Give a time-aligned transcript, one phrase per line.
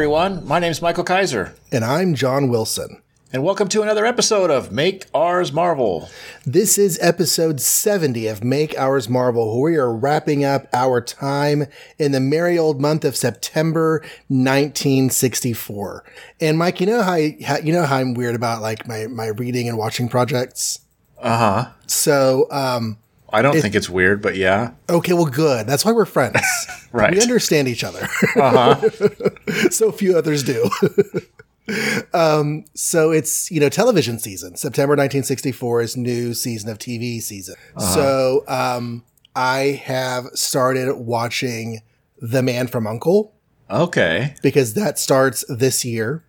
[0.00, 0.46] everyone.
[0.46, 3.00] My name is Michael Kaiser, And I'm John Wilson.
[3.32, 6.10] and welcome to another episode of Make Ours Marvel.
[6.44, 11.64] This is episode 70 of Make Ours Marvel, where we are wrapping up our time
[11.98, 16.04] in the merry old month of September 1964.
[16.42, 19.28] And Mike, you know how, how you know how I'm weird about like my, my
[19.28, 20.80] reading and watching projects?
[21.18, 21.70] Uh huh.
[21.86, 22.98] So, um,
[23.36, 24.72] I don't think it's weird, but yeah.
[24.88, 25.66] okay, well, good.
[25.66, 26.40] That's why we're friends.
[26.92, 27.12] Right.
[27.12, 28.08] We understand each other.
[28.36, 29.70] Uh huh.
[29.70, 30.70] so few others do.
[32.14, 34.56] um, so it's you know television season.
[34.56, 37.56] September 1964 is new season of TV season.
[37.78, 41.82] So um, I have started watching
[42.18, 43.34] The Man from Uncle
[43.70, 44.34] okay.
[44.42, 46.24] because that starts this year.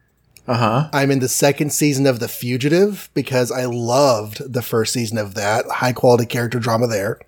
[0.48, 0.90] Uh huh.
[0.94, 5.34] I'm in the second season of The Fugitive because I loved the first season of
[5.36, 5.66] that.
[5.67, 7.20] High quality character drama there.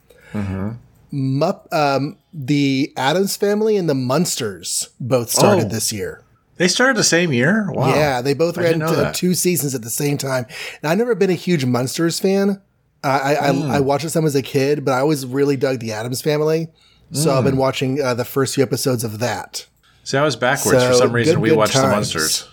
[1.11, 5.69] Mupp, um, the Addams Family and the Munsters both started Oh.
[5.69, 6.21] this year.
[6.57, 7.69] They started the same year.
[7.71, 7.89] Wow.
[7.95, 9.15] Yeah, they both ran that.
[9.15, 10.45] two seasons at the same time.
[10.81, 12.61] And I've never been a huge Munsters fan.
[13.03, 13.71] I I, Hmm.
[13.71, 16.67] I, I watched some as a kid, but I always really dug the Addams Family.
[17.11, 17.59] So I've been Hmm.
[17.59, 19.65] watching uh, the first few episodes of that.
[20.03, 20.83] See, I was backwards.
[20.83, 22.47] For some reason, good- we good watched the times.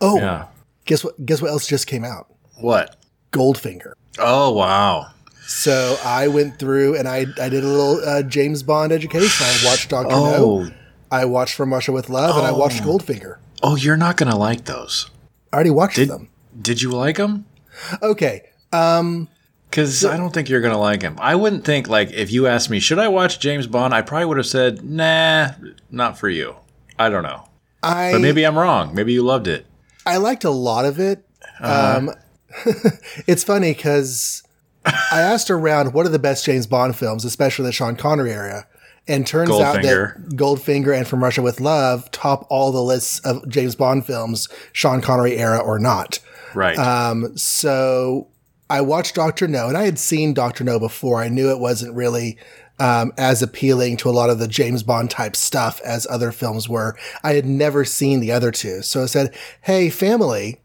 [0.00, 0.46] Oh, Yeah.
[0.84, 1.24] guess what?
[1.24, 2.26] Guess what else just came out?
[2.60, 2.96] What?
[3.32, 3.92] Goldfinger.
[4.18, 5.06] Oh, wow.
[5.46, 9.46] So I went through and I I did a little uh, James Bond education.
[9.46, 10.34] I watched Doctor No.
[10.36, 10.70] Oh.
[11.10, 12.86] I watched From Russia with Love, and I watched Oh.
[12.98, 13.38] Goldfinger.
[13.62, 15.10] Oh, you're not going to like those.
[15.52, 16.28] I already watched Did, them.
[16.60, 17.46] did you like them?
[18.00, 18.42] Okay.
[18.72, 19.26] Um,
[19.68, 21.16] Because I don't think you're going to like him.
[21.20, 23.92] I wouldn't think, like, if you asked me, should I watch James Bond?
[23.92, 25.48] I probably would have said, nah,
[25.90, 26.54] not for you.
[26.98, 27.48] I don't know.
[27.82, 28.94] I But maybe I'm wrong.
[28.94, 29.66] Maybe you loved it.
[30.06, 31.24] I liked a lot of it.
[31.60, 32.10] Um,
[33.26, 34.42] it's funny because
[34.84, 38.66] I asked around what are the best James Bond films, especially the Sean Connery era,
[39.06, 43.46] and turns out that Goldfinger and From Russia with Love top all the lists of
[43.48, 46.20] James Bond films, Sean Connery era or not.
[46.54, 46.78] Right.
[46.78, 48.28] Um, so
[48.68, 51.22] I watched Doctor No, and I had seen Doctor No before.
[51.22, 52.38] I knew it wasn't really
[52.80, 56.68] um, as appealing to a lot of the James Bond type stuff as other films
[56.68, 56.96] were.
[57.22, 60.60] I had never seen the other two, so I said, "Hey, family,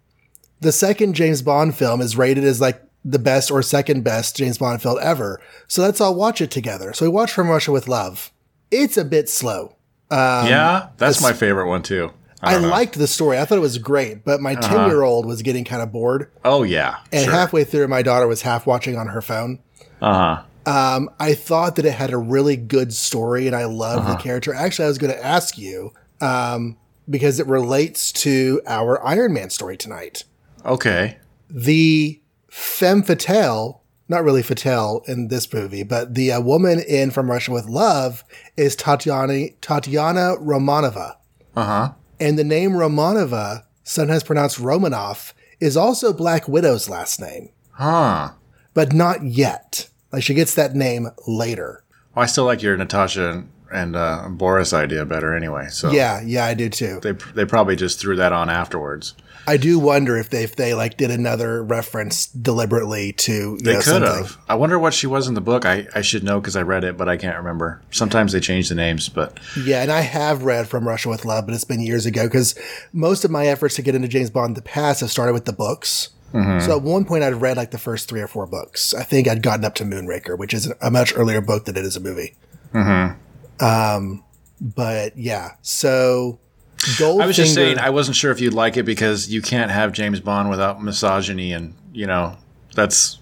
[0.61, 4.57] the second James Bond film is rated as like." The best or second best James
[4.57, 5.39] Bond film ever.
[5.67, 6.91] So let's all watch it together.
[6.91, 8.31] So we watched From Russia with Love.
[8.71, 9.75] It's a bit slow.
[10.09, 12.11] yeah, that's my favorite one, too.
[12.41, 13.37] I, don't liked the story.
[13.39, 16.31] I thought it was great, but my 10 year old was getting kind of bored.
[16.43, 16.97] Oh, yeah.
[17.11, 17.33] And sure.
[17.33, 19.59] halfway through, my daughter was half watching on her phone.
[20.01, 20.43] uh huh.
[20.65, 24.13] Um, I thought that it had a really good story, and I love Uh-huh.
[24.13, 24.53] the character.
[24.53, 26.77] Actually, I was going to ask you um,
[27.09, 30.23] because it relates to our Iron Man story tonight.
[30.65, 31.17] Okay.
[31.49, 37.29] The femme fatale, not really fatale in this movie, but the uh, woman in From
[37.29, 38.23] Russia with Love
[38.57, 41.15] is Tatiana Tatiana Romanova,
[41.55, 41.91] Uh huh.
[42.19, 48.31] and the name Romanova, sometimes pronounced Romanoff, is also Black Widow's last name, Huh.
[48.73, 49.89] but not yet.
[50.11, 51.83] Like she gets that name later.
[52.15, 53.43] Well, I still like your Natasha
[53.73, 55.67] and, uh, Boris idea better anyway.
[55.69, 56.99] So Yeah, yeah, I do too.
[57.01, 59.15] they they probably just threw that on afterwards.
[59.47, 63.77] I do wonder if they if they like did another reference deliberately to They know,
[63.79, 64.23] could something.
[64.23, 64.37] have.
[64.49, 65.65] I wonder what she was in the book.
[65.65, 67.81] I, I should know because I read it, but I can't remember.
[67.91, 71.45] Sometimes they change the names, but Yeah, and I have read From Russia with Love,
[71.45, 72.55] but it's been years ago because
[72.93, 75.45] most of my efforts to get into James Bond in the past have started with
[75.45, 76.09] the books.
[76.35, 76.65] Mm-hmm.
[76.65, 78.93] So at one point, I'd read like the first three or four books.
[78.93, 81.85] I think I'd gotten up to Moonraker, which is a much earlier book than it
[81.85, 82.35] is a movie.
[82.73, 83.65] Mm-hmm.
[83.65, 84.23] Um,
[84.59, 86.39] but yeah, so
[86.77, 87.21] Goldfinger.
[87.21, 89.93] I was just saying I wasn't sure if you'd like it because you can't have
[89.93, 92.35] James Bond without misogyny, and you know
[92.73, 93.19] that's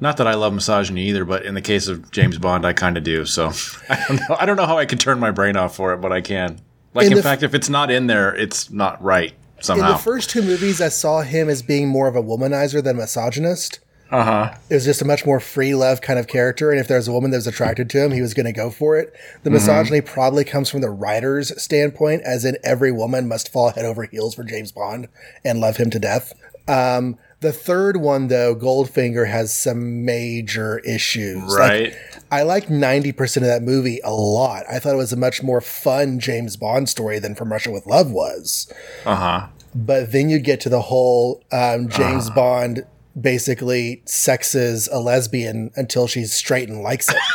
[0.00, 1.24] not that I love misogyny either.
[1.24, 3.24] But in the case of James Bond, I kind of do.
[3.24, 3.52] So
[3.88, 4.36] I don't know.
[4.36, 6.60] I don't know how I can turn my brain off for it, but I can.
[6.92, 9.32] Like In in, the f- fact, if it's not in there, it's not right
[9.70, 12.96] in the first two movies, I saw him as being more of a womanizer than
[12.96, 13.80] a misogynist.
[14.10, 14.54] Uh huh.
[14.68, 16.70] it was just a much more free love kind of character.
[16.70, 18.70] And if there's a woman that was attracted to him, he was going to go
[18.70, 19.10] for it.
[19.42, 19.54] The Mm-hmm.
[19.54, 24.04] misogyny probably comes from the writer's standpoint, as in every woman must fall head over
[24.04, 25.08] heels for James Bond
[25.46, 26.34] and love him to death.
[26.68, 31.42] Um, the third one, though, Goldfinger has some major issues.
[31.44, 31.96] Like, Right.
[32.30, 34.64] I like 90% of that movie a lot.
[34.70, 37.86] I thought it was a much more fun James Bond story than From Russia with
[37.86, 38.72] Love was.
[39.04, 39.46] Uh huh.
[39.74, 42.34] But then you get to the whole um, James Ah.
[42.34, 42.86] Bond
[43.20, 47.16] basically sexes a lesbian until she's straight and likes it.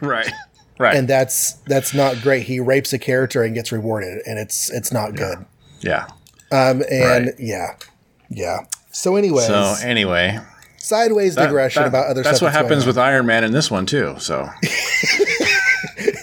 [0.00, 0.32] Right.
[0.78, 0.96] Right.
[0.96, 2.42] and that's that's not great.
[2.44, 5.44] He rapes a character and gets rewarded, and it's it's not good.
[5.80, 6.06] yeah.
[6.50, 7.34] Um, and Right.
[7.38, 7.76] yeah,
[8.28, 8.60] yeah.
[8.92, 10.38] So, anyways, So anyway,
[10.76, 12.46] sideways that- digression that- about other That's stuff.
[12.48, 14.14] what that's happens with Iron Man in this one too.
[14.18, 14.48] So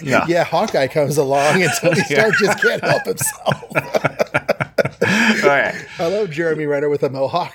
[0.02, 0.24] yeah.
[0.28, 0.44] yeah.
[0.44, 3.62] Hawkeye comes along and Tony Stark just can't help himself.
[5.44, 5.74] right.
[5.98, 7.54] I love Jeremy Renner with a mohawk.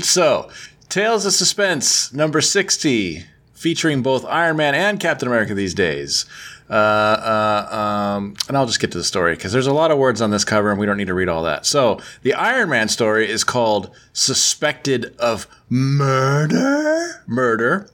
[0.00, 0.50] so,
[0.88, 3.24] Tales of Suspense number 60,
[3.54, 6.26] featuring both Iron Man and Captain America these days.
[6.72, 9.98] Uh, uh, um, and I'll just get to the story because there's a lot of
[9.98, 11.66] words on this cover and we don't need to read all that.
[11.66, 17.22] So, the Iron Man story is called Suspected of Murder.
[17.26, 17.90] Murder.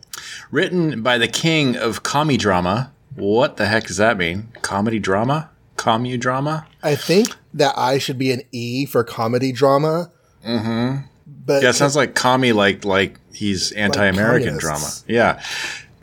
[0.52, 2.92] Written by the king of comedy drama.
[3.16, 4.52] What the heck does that mean?
[4.62, 5.50] Comedy drama?
[5.76, 6.66] Commu drama?
[6.82, 10.10] I think that I should be an E for comedy drama.
[10.46, 11.06] Mm-hmm.
[11.26, 14.88] But Yeah, it sounds like commie, like like he's anti-American drama.
[15.06, 15.42] Yeah,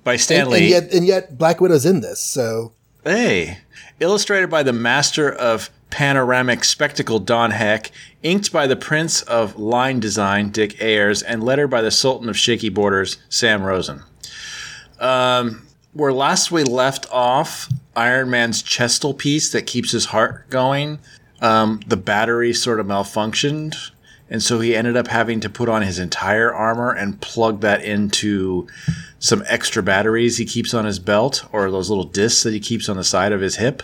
[0.05, 0.59] by and, Stan Lee.
[0.59, 2.71] and yet and yet Black Widow's in this, so
[3.03, 3.59] Hey,
[3.99, 7.91] illustrated by the master of panoramic spectacle Don Heck,
[8.23, 12.35] inked by the prince of line design Dick Ayers, and lettered by the sultan of
[12.35, 14.01] shaky borders Sam Rosen.
[14.99, 20.97] Um, where last we left off, Iron Man's chestal piece that keeps his heart going,
[21.41, 23.91] um, the battery sort of malfunctioned.
[24.29, 27.83] And so he ended up having to put on his entire armor and plug that
[27.83, 28.67] into
[29.19, 32.89] some extra batteries he keeps on his belt or those little discs that he keeps
[32.89, 33.83] on the side of his hip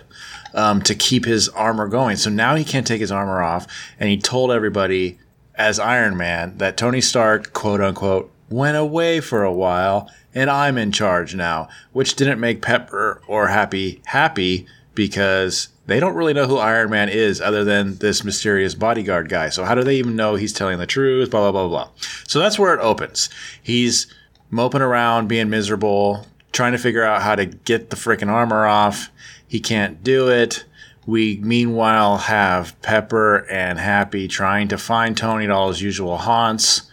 [0.54, 2.18] um, to keep his armor going.
[2.18, 3.68] So now he can't take his armor off.
[4.00, 5.20] And he told everybody,
[5.56, 10.78] as Iron Man, that Tony Stark, quote unquote, went away for a while and I'm
[10.78, 14.66] in charge now, which didn't make Pepper or Happy happy
[14.96, 19.50] because they don't really know who Iron Man is other than this mysterious bodyguard guy.
[19.50, 21.32] So how do they even know he's telling the truth?
[21.32, 21.90] Blah, blah, blah, blah.
[22.28, 23.30] So that's where it opens.
[23.62, 24.08] He's
[24.50, 29.12] moping around, being miserable, trying to figure out how to get the freaking armor off.
[29.48, 30.66] He can't do it.
[31.06, 36.84] We meanwhile have Pepper and Happy trying to find Tony at all his usual haunts,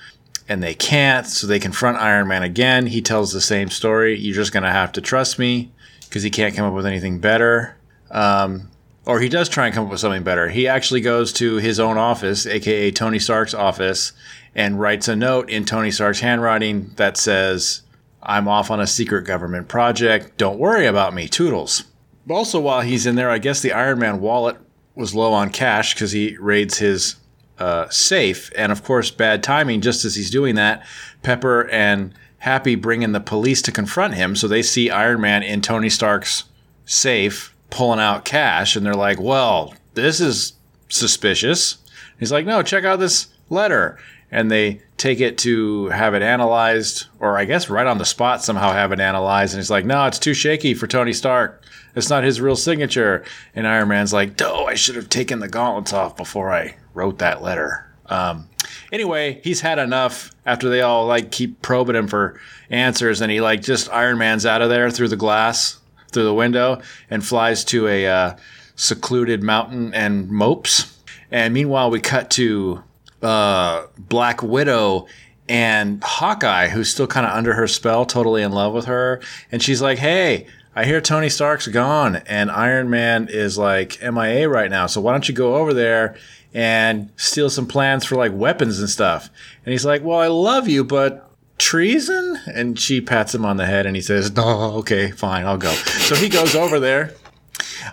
[0.49, 2.87] and they can't, so they confront Iron Man again.
[2.87, 4.19] He tells the same story.
[4.19, 7.77] You're just gonna have to trust me because he can't come up with anything better.
[8.11, 8.71] Um,
[9.09, 10.51] or he does try and come up with something better.
[10.51, 14.13] He actually goes to his own office, aka Tony Stark's office,
[14.55, 17.81] and writes a note in Tony Stark's handwriting that says,
[18.23, 20.37] I'm off on a secret government project.
[20.37, 21.85] Don't worry about me, Toodles.
[22.29, 24.59] Also, while he's in there, I guess the Iron Man wallet
[24.95, 27.17] was low on cash because he raids his
[27.59, 28.53] uh, safe.
[28.55, 30.85] And of course, bad timing, just as he's doing that,
[31.23, 34.37] Pepper and Happy bring in the police to confront him.
[34.37, 36.45] So they see Iron Man in Tony Stark's
[36.85, 38.77] safe pulling out cash.
[38.77, 40.55] And they're like, well, this is
[40.89, 41.79] suspicious.
[42.19, 43.99] He's like, no, check out this letter.
[44.31, 48.43] And they take it to have it analyzed, or I guess right on the spot
[48.43, 49.55] somehow have it analyzed.
[49.55, 51.65] And he's like, no, it's too shaky for Tony Stark.
[51.95, 53.25] It's not his real signature.
[53.55, 57.19] And Iron Man's like, oh, I should have taken the gauntlets off before I wrote
[57.19, 57.91] that letter.
[58.07, 58.49] Um,
[58.93, 62.39] anyway, he's had enough after they all like keep probing him for
[62.71, 63.21] answers.
[63.21, 65.79] And he like just Iron Man's out of there through the glass,
[66.13, 68.37] through the window, and flies to a uh,
[68.77, 70.99] secluded mountain and mopes.
[71.31, 72.83] And meanwhile, we cut to
[73.23, 75.07] uh, Black Widow
[75.49, 79.21] and Hawkeye, who's still kind of under her spell, totally in love with her.
[79.51, 80.47] And she's like, hey,
[80.77, 84.87] I hear Tony Stark's gone and Iron Man is like MIA right now.
[84.87, 86.17] So why don't you go over there
[86.55, 89.31] and steal some plans for like weapons and stuff?
[89.65, 91.28] And he's like, well, I love you, but
[91.59, 92.39] treason?
[92.47, 95.73] And she pats him on the head and he says, no, okay, fine, I'll go.
[95.73, 97.15] So he goes over there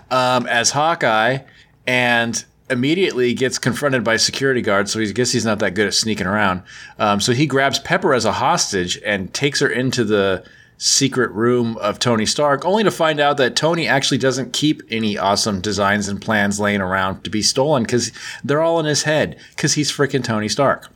[0.09, 1.39] um, as Hawkeye
[1.87, 4.91] and immediately gets confronted by security guards.
[4.91, 6.63] So he guess he's not that good at sneaking around.
[6.97, 10.43] Um, so he grabs Pepper as a hostage and takes her into the
[10.77, 15.17] secret room of Tony Stark, only to find out that Tony actually doesn't keep any
[15.17, 18.11] awesome designs and plans laying around to be stolen because
[18.43, 20.89] they're all in his head because he's freaking Tony Stark.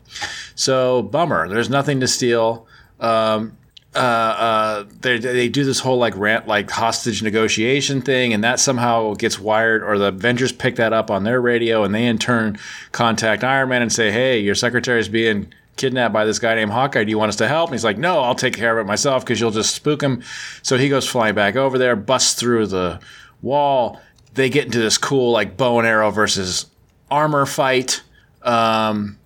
[0.55, 1.47] So bummer.
[1.47, 2.67] There's nothing to steal.
[2.99, 3.55] Um,
[3.95, 8.59] uh, uh, they, they do this whole like rant, like hostage negotiation thing, and that
[8.59, 12.19] somehow gets wired, or the Avengers pick that up on their radio, and they in
[12.19, 12.59] turn
[12.91, 16.71] contact Iron Man and say, "Hey, your secretary is being kidnapped by this guy named
[16.71, 17.03] Hawkeye.
[17.03, 18.87] Do you want us to help?" And he's like, "No, I'll take care of it
[18.87, 20.21] myself because you'll just spook him."
[20.61, 22.99] So he goes flying back over there, busts through the
[23.41, 23.99] wall.
[24.35, 26.67] They get into this cool like bow and arrow versus
[27.09, 28.03] armor fight.
[28.43, 29.17] Um,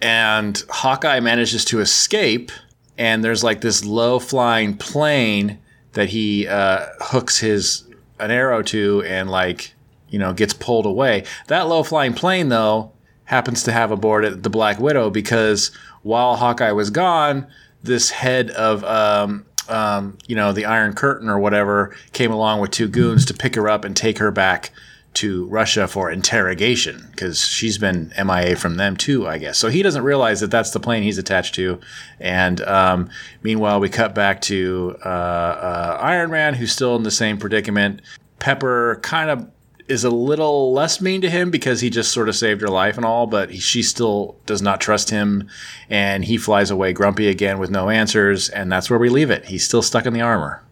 [0.00, 2.50] and Hawkeye manages to escape.
[2.96, 5.58] And there's like this low flying plane
[5.92, 7.84] that he uh, hooks his
[8.20, 9.74] an arrow to, and like
[10.08, 11.24] you know gets pulled away.
[11.48, 12.93] That low flying plane though
[13.24, 15.70] happens to have aboard it the Black Widow because
[16.02, 17.46] while Hawkeye was gone,
[17.82, 22.70] this head of um, um, you know the Iron Curtain or whatever came along with
[22.70, 24.70] two goons to pick her up and take her back
[25.14, 29.58] to Russia for interrogation because she's been MIA from them too, I guess.
[29.58, 31.80] So he doesn't realize that that's the plane he's attached to.
[32.18, 33.08] And um,
[33.42, 38.02] meanwhile, we cut back to uh, uh, Iron Man, who's still in the same predicament.
[38.40, 39.48] Pepper kind of
[39.88, 42.96] is a little less mean to him because he just sort of saved her life
[42.96, 45.48] and all, but he, she still does not trust him,
[45.90, 49.44] and he flies away grumpy again with no answers, and that's where we leave it.
[49.46, 50.62] He's still stuck in the armor.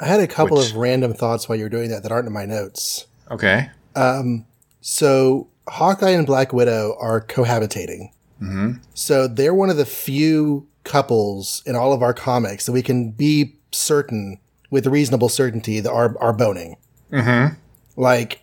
[0.00, 2.26] I had a couple Which- of random thoughts while you were doing that that aren't
[2.26, 3.06] in my notes.
[3.30, 3.70] Okay.
[3.94, 4.46] Um,
[4.80, 8.10] So Hawkeye and Black Widow are cohabitating.
[8.42, 8.72] Mm-hmm.
[8.94, 13.10] So they're one of the few couples in all of our comics that we can
[13.12, 14.38] be certain
[14.70, 16.76] with reasonable certainty that are are boning.
[17.12, 17.54] Mm-hmm.
[18.02, 18.42] Like,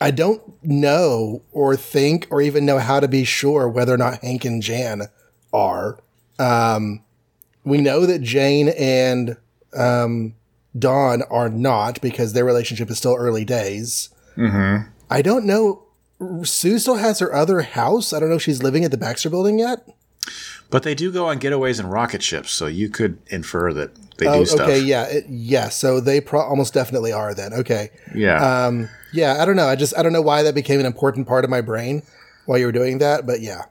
[0.00, 4.22] I don't know or think or even know how to be sure whether or not
[4.22, 5.08] Hank and Jan
[5.52, 5.98] are.
[6.38, 7.02] Um,
[7.64, 9.36] we know that Jane and
[9.76, 10.34] um,
[10.78, 14.10] Don are not because their relationship is still early days.
[15.10, 15.82] I don't know.
[16.44, 18.12] Sue still has her other house.
[18.12, 19.84] I don't know if she's living at the Baxter building yet.
[20.72, 24.26] But they do go on getaways in rocket ships, so you could infer that they
[24.26, 24.60] Oh, do stuff.
[24.62, 25.68] okay, yeah, it, yeah.
[25.68, 27.52] So they pro- almost definitely are then.
[27.52, 28.66] Okay, Yeah.
[28.66, 29.40] um, yeah.
[29.40, 29.66] I don't know.
[29.68, 32.02] I just I don't know why that became an important part of my brain
[32.46, 33.66] while you were doing that, but yeah.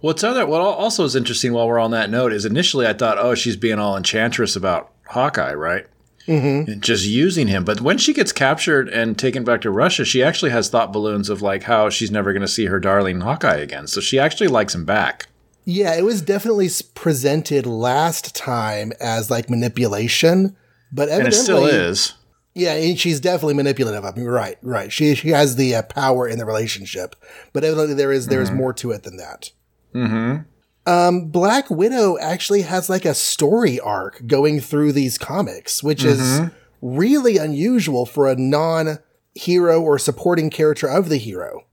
[0.00, 3.18] What's other what also is interesting while we're on that note is initially I thought,
[3.18, 5.86] oh, she's being all enchantress about Hawkeye, right?
[6.28, 6.78] Mm-hmm.
[6.80, 10.52] Just using him, but when she gets captured and taken back to Russia, she actually
[10.52, 13.86] has thought balloons of like how she's never going to see her darling Hawkeye again.
[13.88, 15.26] So she actually likes him back.
[15.64, 20.56] Yeah, it was definitely presented last time as like manipulation,
[20.92, 22.14] but And evidently, it still is.
[22.54, 24.04] Yeah, and she's definitely manipulative.
[24.04, 24.92] I mean, right, right.
[24.92, 27.14] She she has the uh, power in the relationship,
[27.52, 29.52] but evidently there is there is more to it than that.
[29.94, 30.42] Mm-hmm.
[30.90, 36.40] Um, Black Widow actually has like a story arc going through these comics, which is
[36.80, 41.66] really unusual for a non-hero or supporting character of the hero.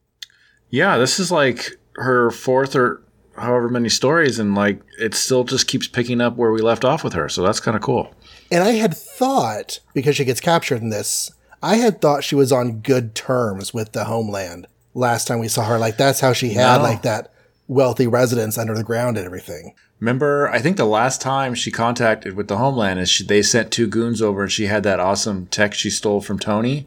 [0.69, 3.01] Yeah, this is like her fourth or
[3.37, 7.03] however many stories, and like it still just keeps picking up where we left off
[7.03, 7.29] with her.
[7.29, 8.13] So that's kind of cool.
[8.51, 12.51] And I had thought because she gets captured in this, I had thought she was
[12.51, 15.77] on good terms with the homeland last time we saw her.
[15.77, 16.83] Like that's how she had No.
[16.83, 17.31] like that
[17.67, 19.73] wealthy residence under the ground and everything.
[19.99, 23.71] Remember, I think the last time she contacted with the Homeland is she, they sent
[23.71, 26.85] two goons over and she had that awesome tech she stole from Tony.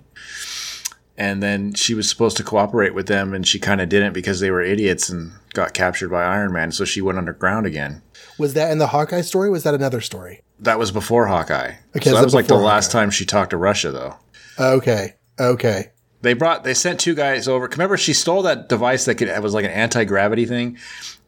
[1.19, 4.41] And then she was supposed to cooperate with them and she kind of didn't because
[4.41, 6.73] they were idiots and got captured by Iron Man.
[6.73, 8.03] So she went underground again.
[8.39, 9.51] Was that in the Hawkeye story?
[9.51, 10.43] Was that another story?
[10.59, 11.75] That was before Hawkeye.
[11.97, 14.17] Okay, so that was like the before last time she talked to Russia, though.
[14.59, 15.91] Okay, okay.
[16.23, 17.67] They brought, they sent two guys over.
[17.67, 20.77] Remember, she stole that device that could, it was like an anti gravity thing.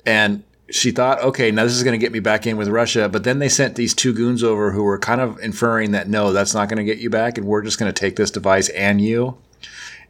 [0.05, 3.09] And she thought, okay, now this is going to get me back in with Russia.
[3.09, 6.33] But then they sent these two goons over who were kind of inferring that no,
[6.33, 8.69] that's not going to get you back, and we're just going to take this device
[8.71, 9.37] and you.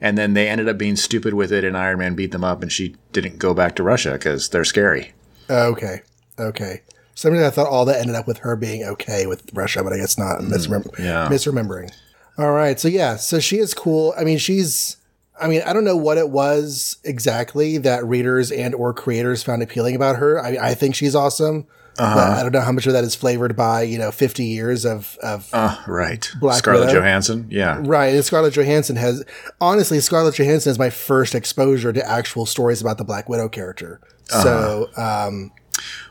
[0.03, 2.61] And then they ended up being stupid with it, and Iron Man beat them up,
[2.61, 5.13] and she didn't go back to Russia because they're scary.
[5.49, 6.03] Okay,
[6.41, 6.83] okay.
[7.15, 9.99] Something I thought all that ended up with her being okay with Russia, but I
[9.99, 10.41] guess not.
[10.41, 11.29] Hmm, I'm yeah.
[11.31, 11.93] misremembering.
[12.37, 14.13] All right, so yeah, so she is cool.
[14.19, 14.97] I mean, she's.
[15.41, 19.63] I mean, I don't know what it was exactly that readers and or creators found
[19.63, 20.43] appealing about her.
[20.43, 21.67] I, I think she's awesome,
[21.97, 24.85] but I don't know how much of that is flavored by you know 50 years
[24.85, 26.31] of of Uh, right.
[26.41, 27.01] Black Scarlett Widow?
[27.01, 27.47] Johansson.
[27.51, 27.81] Yeah.
[27.83, 29.25] Right, and Scarlett Johansson has
[29.61, 34.01] honestly Scarlett Johansson is my first exposure to actual stories about the Black Widow character.
[34.29, 35.53] So, um,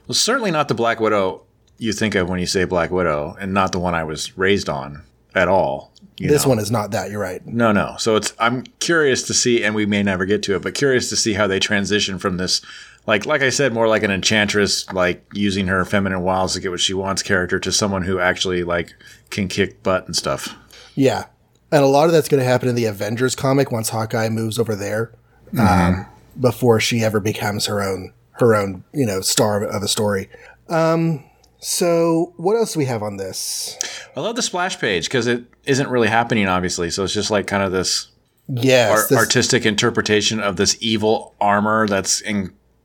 [0.07, 1.41] Well, certainly not the Black Widow
[1.77, 4.69] you think of when you say Black Widow, and not the one I was raised
[4.69, 5.01] on
[5.33, 5.91] at all.
[6.17, 6.49] you this know.
[6.49, 7.09] one is not that.
[7.09, 7.43] You're right.
[7.47, 7.95] No, no.
[7.97, 11.09] So it's I'm curious to see, and we may never get to it, but curious
[11.09, 12.61] to see how they transition from this,
[13.07, 16.71] like like I said, more like an enchantress, like using her feminine wiles to get
[16.71, 18.93] what she wants character, to someone who actually like
[19.29, 20.55] can kick butt and stuff.
[20.95, 21.25] Yeah,
[21.71, 24.59] and a lot of that's going to happen in the Avengers comic once Hawkeye moves
[24.59, 25.13] over there,
[25.59, 26.05] um,
[26.39, 30.29] before she ever becomes her own her own you know star of, a story.
[30.69, 31.23] Um,
[31.59, 33.77] so what else do we have on this?
[34.15, 36.89] I love the splash page because it isn't really happening, obviously.
[36.89, 38.07] So it's just like kind of this
[38.47, 42.21] Yes, ar- this- artistic interpretation of this evil armor that's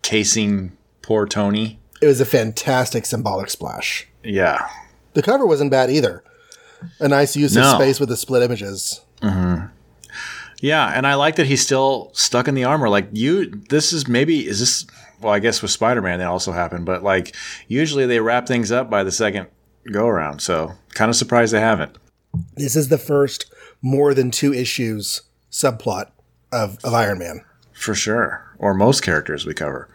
[0.07, 1.79] encasing poor Tony.
[2.01, 4.07] it was a fantastic symbolic splash.
[4.23, 4.69] Yeah.
[5.15, 6.23] The cover wasn't bad either.
[7.01, 9.01] A nice use of space with the split images.
[9.23, 9.67] Mm-hmm.
[10.61, 12.89] Yeah, and I like that he's still stuck in the armor.
[12.89, 14.87] Like you, this is maybe is this?
[15.21, 17.35] Well, I guess with Spider Man that also happened, but like
[17.67, 19.49] usually they wrap things up by the second
[19.91, 20.41] go around.
[20.41, 21.97] So kind of surprised they haven't.
[22.55, 26.11] This is the first more than two issues subplot
[26.53, 27.43] of, of Iron Man.
[27.73, 29.89] For sure, or most characters we cover.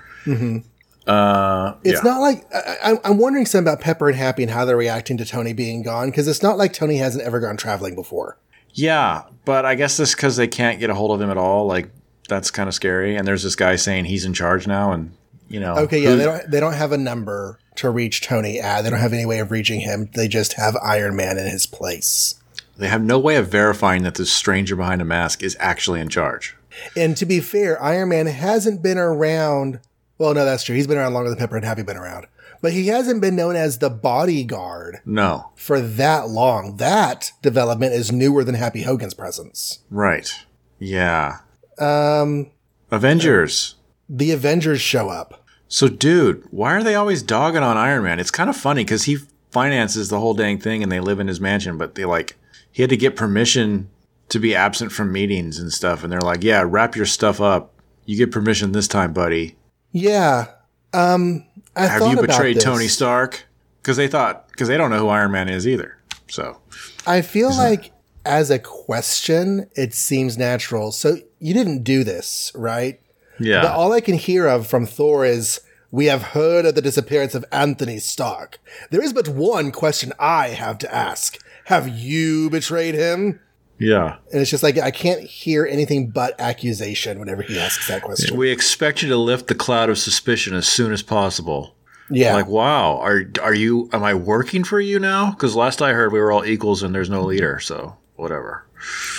[1.08, 2.10] Uh, It's yeah.
[2.12, 5.26] not like I, I'm wondering some about Pepper and Happy and how they're reacting to
[5.26, 8.38] Tony being gone because it's not like Tony hasn't ever gone traveling before.
[8.74, 11.66] yeah, but I guess this because they can't get a hold of him at all.
[11.66, 11.90] Like
[12.30, 13.16] that's kind of scary.
[13.16, 15.12] And there's this guy saying he's in charge now, and
[15.50, 18.84] you know, Okay, yeah, they don't they don't have a number to reach Tony at.
[18.84, 20.10] They don't have any way of reaching him.
[20.14, 22.36] They just have Iron Man in his place.
[22.78, 26.10] They have no way of verifying that the stranger behind a mask is actually in
[26.10, 26.56] charge.
[26.96, 29.80] And to be fair, Iron Man hasn't been around.
[30.22, 30.76] Well, no, that's true.
[30.76, 32.28] He's been around longer than Pepper and Happy been around.
[32.62, 35.50] But he hasn't been known as the bodyguard No.
[35.56, 36.78] for that long.
[36.78, 39.80] That development is newer than Happy Hogan's presence.
[39.90, 40.32] Right.
[40.78, 41.40] Yeah.
[41.80, 42.52] Um,
[42.92, 43.76] Avengers.
[44.08, 45.44] the Avengers show up.
[45.68, 48.20] So, dude, why are they always dogging on Iron Man?
[48.20, 49.18] It's kind of funny because he
[49.50, 52.38] finances the whole dang thing and they live in his mansion, but they like,
[52.72, 53.90] he had to get permission
[54.30, 56.04] to be absent from meetings and stuff.
[56.04, 57.74] And they're like, yeah, wrap your stuff up.
[58.06, 59.56] You get permission this time, buddy.
[59.92, 60.48] Yeah.
[60.94, 61.46] Um,
[61.76, 62.60] I Have you betrayed.
[62.60, 63.46] Tony Stark?
[63.82, 65.98] Because they thought, because they don't know who Iron Man is either.
[66.28, 66.60] So,
[67.08, 67.92] I feel like
[68.26, 70.92] as a question, it seems natural.
[70.92, 73.00] So you didn't do this, right?
[73.40, 73.62] yeah.
[73.64, 77.36] But all I can hear of from Thor is, we have heard of the disappearance
[77.36, 78.60] of Anthony Stark.
[78.92, 81.38] There is but one question I have to ask.
[81.66, 83.42] Have you betrayed him?
[83.82, 84.18] Yeah.
[84.32, 88.38] And it's just like, I can't hear anything but accusation whenever he asks that question.
[88.38, 91.76] We expect you to lift the cloud of suspicion as soon as possible.
[92.10, 92.36] Yeah.
[92.36, 93.90] Like, wow, are are you?
[93.94, 95.32] Am I working for you now?
[95.32, 97.60] Because last I heard, we were all equals and there's no leader.
[97.60, 98.66] So whatever.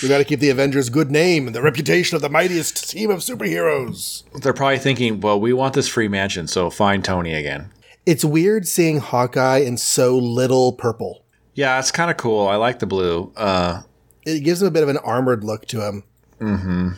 [0.03, 3.11] we got to keep the Avengers' good name and the reputation of the mightiest team
[3.11, 4.23] of superheroes.
[4.43, 7.71] They're probably thinking, well, we want this free mansion, so find Tony again.
[8.05, 11.25] It's weird seeing Hawkeye in so little purple.
[11.55, 12.47] Yeah, it's kind of cool.
[12.47, 13.33] I like the blue.
[13.37, 13.83] Uh,
[14.25, 16.05] It gives him a bit of an armored look to him.
[16.41, 16.89] Mm-hmm.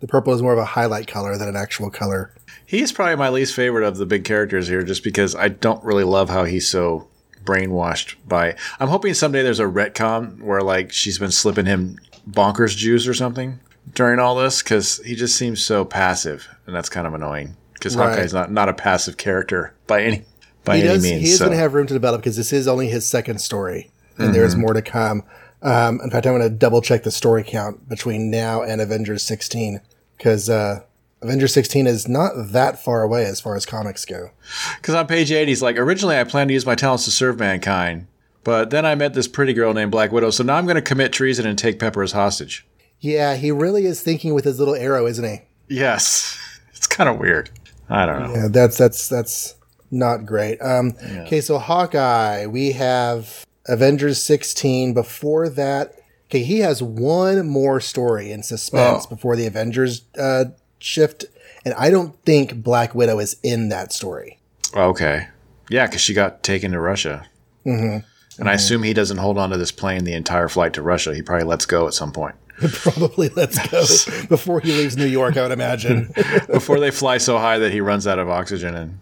[0.00, 2.34] The purple is more of a highlight color than an actual color.
[2.66, 6.04] he's probably my least favorite of the big characters here, just because I don't really
[6.04, 7.08] love how he's so
[7.44, 8.56] brainwashed by.
[8.80, 13.14] I'm hoping someday there's a retcon where like she's been slipping him bonkers juice or
[13.14, 13.60] something
[13.94, 17.56] during all this, because he just seems so passive, and that's kind of annoying.
[17.74, 18.10] Because Right.
[18.10, 20.24] Hawkeye's not not a passive character by any
[20.64, 21.02] by he any does.
[21.02, 21.22] means.
[21.22, 23.40] he is so- going to have room to develop because this is only his second
[23.40, 25.22] story, and there's more to come.
[25.64, 29.22] Um, in fact, I'm going to double check the story count between now and Avengers
[29.22, 29.80] 16
[30.16, 30.82] because uh,
[31.22, 34.30] Avengers 16 is not that far away as far as comics go.
[34.76, 37.38] Because on page 80, he's like, originally I planned to use my talents to serve
[37.38, 38.06] mankind,
[38.44, 40.82] but then I met this pretty girl named Black Widow, so now I'm going to
[40.82, 42.66] commit treason and take Pepper as hostage.
[43.00, 45.40] Yeah, he really is thinking with his little arrow, isn't he?
[45.68, 46.38] Yes.
[46.76, 47.48] It's kind of weird.
[47.88, 48.34] I don't know.
[48.34, 49.54] Yeah, that's that's that's
[49.90, 50.58] not great.
[50.60, 54.94] Um, Okay, so Hawkeye, we have Avengers 16.
[54.94, 55.94] Before that,
[56.26, 59.14] okay, he has one more story in suspense Oh.
[59.14, 60.46] before the Avengers uh,
[60.78, 61.24] shift,
[61.64, 64.38] and I don't think Black Widow is in that story.
[64.76, 65.28] Okay.
[65.70, 67.26] Yeah, because she got taken to Russia.
[67.64, 68.06] Mm-hmm.
[68.40, 71.14] And I assume he doesn't hold on to this plane the entire flight to Russia.
[71.14, 72.34] He probably lets go at some point.
[72.72, 73.80] Probably let's go
[74.28, 75.36] before he leaves New York.
[75.36, 76.12] I would imagine.
[76.46, 79.00] Before they fly so high that he runs out of oxygen and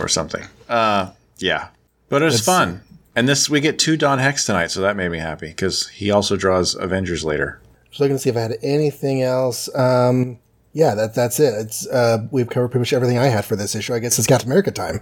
[0.00, 0.44] or something.
[0.68, 1.68] Uh, yeah.
[2.08, 2.82] But it was fun.
[3.18, 6.08] And this we get two Don Hecks tonight, so that made me happy because he
[6.08, 7.60] also draws Avengers later.
[7.90, 9.68] Just looking to see if I had anything else.
[9.74, 10.38] Um,
[10.72, 11.52] yeah, that that's it.
[11.54, 13.92] It's uh, we've covered pretty much everything I had for this issue.
[13.92, 15.00] I guess it's Captain America time.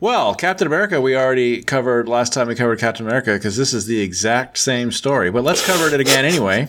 [0.00, 3.86] Well, Captain America, we already covered last time we covered Captain America because this is
[3.86, 5.30] the exact same story.
[5.30, 6.68] But let's cover it again anyway.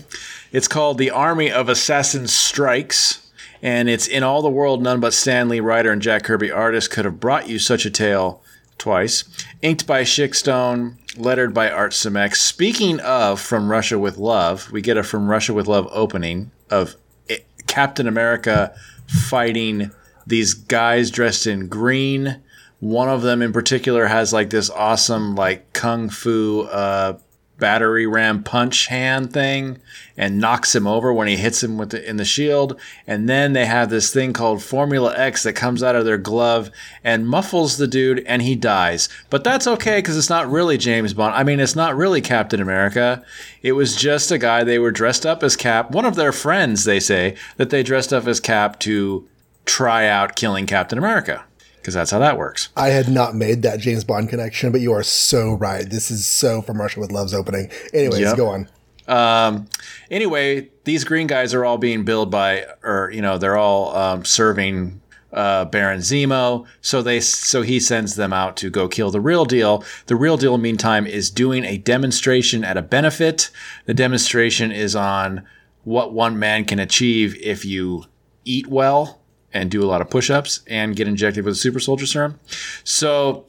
[0.53, 3.29] It's called The Army of Assassins Strikes,
[3.61, 4.81] and it's in all the world.
[4.81, 7.91] None but Stan Lee, writer, and Jack Kirby, artist, could have brought you such a
[7.91, 8.41] tale
[8.81, 9.23] twice.
[9.61, 12.35] Inked by Chic Stone, lettered by Art Simek.
[12.35, 16.95] Speaking of From Russia with Love, we get a From Russia with Love opening of
[17.29, 18.73] it- Captain America
[19.07, 19.91] fighting
[20.25, 22.41] these guys dressed in green.
[22.79, 27.17] One of them in particular has like this awesome like kung fu uh,
[27.61, 29.79] battery ram punch hand thing
[30.17, 32.77] and knocks him over when he hits him with the, in the shield.
[33.07, 36.69] And then they have this thing called Formula X that comes out of their glove
[37.03, 39.07] and muffles the dude and he dies.
[39.29, 41.33] But that's okay because it's not really James Bond.
[41.35, 43.23] I mean, it's not really Captain America.
[43.61, 45.91] It was just a guy they were dressed up as Cap.
[45.91, 49.27] One of their friends, they say, that they dressed up as Cap to
[49.65, 51.45] try out killing Captain America
[51.81, 52.69] because that's how that works.
[52.77, 55.89] I had not made that James Bond connection, but you are so right.
[55.89, 57.71] This is so from Russia with Love's opening.
[57.93, 58.37] Anyways, Yep.
[58.37, 58.67] go on.
[59.07, 59.67] Um,
[60.11, 64.23] anyway, these green guys are all being billed by, or you know, they're all um,
[64.23, 65.01] serving
[65.33, 66.65] uh, Baron Zemo.
[66.81, 69.83] So they, so he sends them out to go kill the real deal.
[70.05, 73.49] The real deal, meantime, is doing a demonstration at a benefit.
[73.85, 75.45] The demonstration is on
[75.83, 78.05] what one man can achieve if you
[78.45, 79.20] eat well
[79.53, 82.39] and do a lot of push-ups and get injected with a super soldier serum.
[82.83, 83.45] So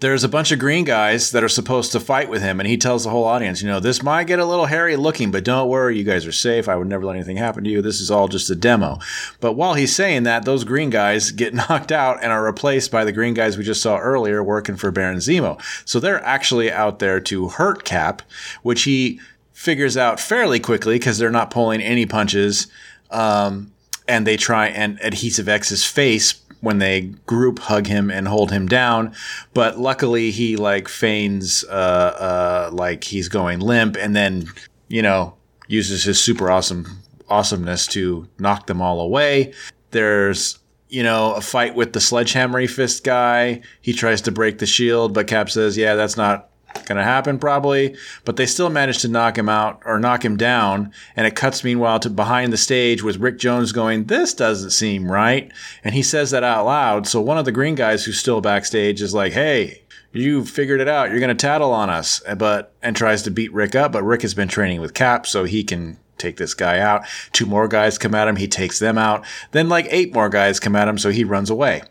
[0.00, 2.76] there's a bunch of green guys that are supposed to fight with him, and he
[2.76, 5.68] tells the whole audience, you know, this might get a little hairy looking, but don't
[5.68, 6.68] worry, you guys are safe.
[6.68, 7.82] I would never let anything happen to you.
[7.82, 8.98] This is all just a demo.
[9.40, 13.04] But while he's saying that, those green guys get knocked out and are replaced by
[13.04, 15.60] the green guys we just saw earlier working for Baron Zemo.
[15.84, 18.22] So they're actually out there to hurt Cap,
[18.62, 19.20] which he
[19.52, 22.68] figures out fairly quickly because they're not pulling any punches.
[23.10, 23.72] Um,
[24.08, 28.66] and they try and adhesive X's face when they group hug him and hold him
[28.66, 29.14] down.
[29.54, 34.46] But luckily, he like feigns uh, uh, like he's going limp, and then
[34.88, 35.34] you know
[35.68, 39.52] uses his super awesome awesomeness to knock them all away.
[39.90, 43.62] There's you know a fight with the sledgehammery fist guy.
[43.80, 47.38] He tries to break the shield, but Cap says, "Yeah, that's not going to happen
[47.38, 50.92] probably, but they still managed to knock him out or knock him down.
[51.16, 55.10] And it cuts meanwhile to behind the stage with Rick Jones going, This doesn't seem
[55.10, 55.52] right.
[55.84, 57.06] And he says that out loud.
[57.06, 60.88] So one of the green guys who's still backstage is like, Hey, you figured it
[60.88, 61.10] out.
[61.10, 63.92] You're going to tattle on us, but, and tries to beat Rick up.
[63.92, 67.06] But Rick has been training with Cap so he can take this guy out.
[67.32, 68.36] Two more guys come at him.
[68.36, 69.24] He takes them out.
[69.52, 70.98] Then like eight more guys come at him.
[70.98, 71.82] So he runs away.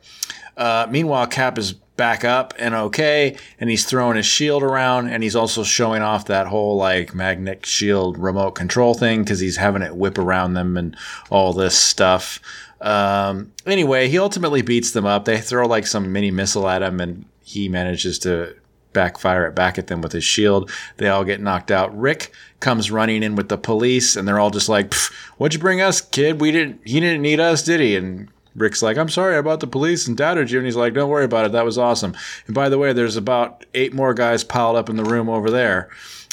[0.57, 3.35] Uh, meanwhile, Cap is back up and okay.
[3.59, 7.65] And he's throwing his shield around and he's also showing off that whole like magnetic
[7.65, 10.95] shield remote control thing because he's having it whip around them and
[11.29, 12.39] all this stuff.
[12.79, 15.25] Um, anyway, he ultimately beats them up.
[15.25, 18.55] They throw like some mini missile at him and he manages to
[18.93, 20.71] backfire it back at them with his shield.
[20.97, 21.97] They all get knocked out.
[21.97, 24.93] Rick comes running in with the police and they're all just like,
[25.37, 26.39] what'd you bring us, kid?
[26.39, 27.95] We didn't, he didn't need us, did he?
[27.95, 30.57] And Rick's like, I'm sorry about the police and doubted you.
[30.57, 31.51] And he's like, don't worry about it.
[31.51, 32.15] That was awesome.
[32.47, 35.51] And by the way, there's about eight more guys piled up in the room over
[35.51, 35.89] there.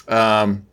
[0.08, 0.66] Um,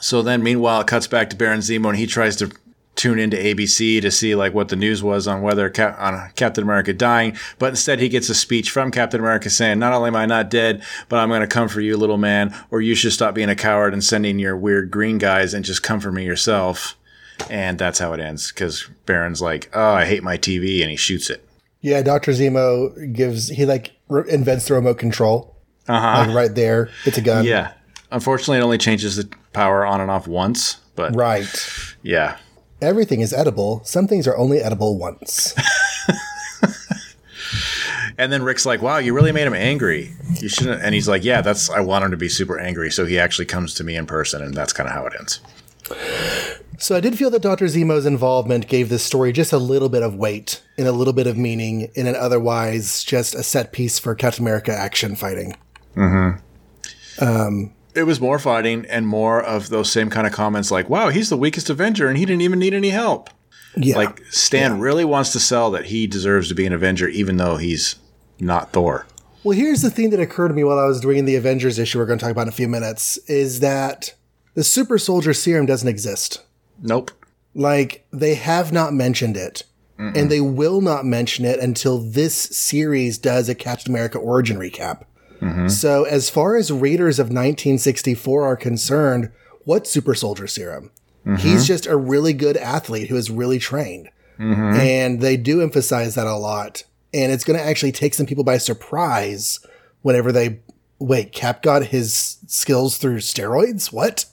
[0.00, 2.50] so then, meanwhile, it cuts back to Baron Zemo and he tries to
[2.94, 6.62] tune into ABC to see like what the news was on whether Cap- on Captain
[6.62, 10.16] America dying, but instead he gets a speech from Captain America saying, "Not only am
[10.16, 13.12] I not dead, but I'm going to come for you, little man, or you should
[13.12, 16.24] stop being a coward and sending your weird green guys and just come for me
[16.24, 16.96] yourself."
[17.50, 20.96] And that's how it ends because Baron's like, "Oh, I hate my TV," and he
[20.96, 21.46] shoots it.
[21.80, 25.56] Yeah, Doctor Zemo gives he like re- invents the remote control,
[25.88, 26.26] uh-huh.
[26.26, 26.90] like right there.
[27.04, 27.44] It's a gun.
[27.44, 27.72] Yeah,
[28.10, 31.46] unfortunately, it only changes the power on and off once, but right.
[32.02, 32.38] Yeah,
[32.80, 33.82] everything is edible.
[33.84, 35.54] Some things are only edible once.
[38.18, 40.14] and then Rick's like, "Wow, you really made him angry.
[40.40, 43.04] You shouldn't." And he's like, "Yeah, that's I want him to be super angry." So
[43.04, 45.40] he actually comes to me in person, and that's kind of how it ends.
[46.78, 47.66] So I did feel that Dr.
[47.66, 51.26] Zemo's involvement gave this story just a little bit of weight and a little bit
[51.26, 55.56] of meaning in an otherwise just a set piece for Captain America action fighting.
[55.94, 57.24] Mm-hmm.
[57.24, 61.10] Um, it was more fighting and more of those same kind of comments like, wow,
[61.10, 63.30] he's the weakest Avenger and he didn't even need any help.
[63.76, 63.96] Yeah.
[63.96, 64.82] Like Stan yeah.
[64.82, 67.96] really wants to sell that he deserves to be an Avenger even though he's
[68.40, 69.06] not Thor.
[69.44, 71.98] Well, here's the thing that occurred to me while I was doing the Avengers issue
[71.98, 74.14] we're going to talk about in a few minutes is that
[74.54, 76.42] the super soldier serum doesn't exist.
[76.80, 77.10] Nope.
[77.54, 79.64] Like they have not mentioned it.
[79.98, 80.16] Mm-mm.
[80.16, 85.04] And they will not mention it until this series does a Captain America origin recap.
[85.40, 85.68] Mm-hmm.
[85.68, 89.30] So, as far as readers of 1964 are concerned,
[89.64, 90.90] what super soldier serum?
[91.24, 91.36] Mm-hmm.
[91.36, 94.08] He's just a really good athlete who is really trained.
[94.38, 94.76] Mm-hmm.
[94.80, 96.82] And they do emphasize that a lot.
[97.12, 99.60] And it's going to actually take some people by surprise
[100.02, 100.60] whenever they
[100.98, 103.92] wait, Cap got his skills through steroids?
[103.92, 104.26] What?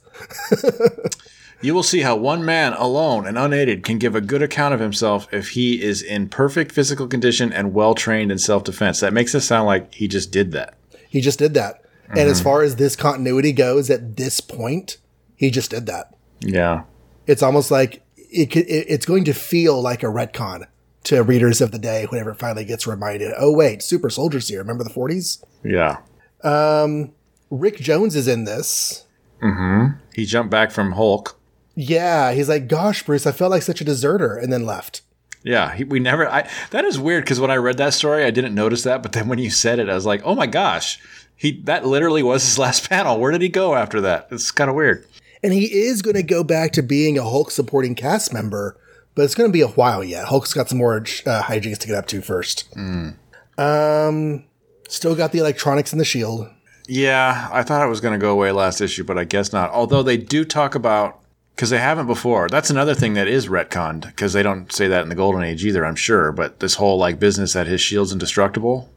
[1.62, 4.80] You will see how one man alone and unaided can give a good account of
[4.80, 9.00] himself if he is in perfect physical condition and well trained in self defense.
[9.00, 10.74] That makes it sound like he just did that.
[11.08, 11.84] He just did that.
[11.84, 12.18] Mm-hmm.
[12.18, 12.46] And as mm-hmm.
[12.46, 14.98] far as this continuity goes at this point,
[15.36, 16.16] he just did that.
[16.40, 16.84] Yeah.
[17.28, 20.66] It's almost like it, it it's going to feel like a retcon
[21.04, 24.60] to readers of the day whenever it finally gets reminded, oh, wait, super soldiers here.
[24.60, 25.44] Remember the 40s?
[25.64, 25.98] Yeah.
[26.44, 27.12] Um,
[27.52, 29.06] Rick Jones is in this.
[29.42, 29.98] Mm-hmm.
[30.14, 31.40] He jumped back from Hulk.
[31.76, 35.02] Yeah, he's like, "Gosh, Bruce, I felt like such a deserter," and then left.
[35.44, 36.28] Yeah, he, we never.
[36.28, 39.14] I that is weird because when I read that story, I didn't notice that, but
[39.14, 41.00] then when you said it, I was like, "Oh my gosh,
[41.36, 43.20] he that literally was his last panel.
[43.20, 45.06] Where did he go after that?" It's kind of weird.
[45.44, 48.78] And he is going to go back to being a Hulk supporting cast member,
[49.16, 50.26] but it's going to be a while yet.
[50.26, 52.72] Hulk's got some more uh, hijinks to get up to first.
[52.76, 53.16] Mm.
[53.58, 54.46] Um,
[54.88, 56.48] still got the electronics in the shield.
[56.94, 59.70] Yeah, I thought it was going to go away last issue, but I guess not.
[59.70, 61.22] Although they do talk about
[61.56, 62.50] because they haven't before.
[62.50, 65.64] That's another thing that is retconned because they don't say that in the Golden Age
[65.64, 65.86] either.
[65.86, 68.90] I'm sure, but this whole like business that his shield's indestructible.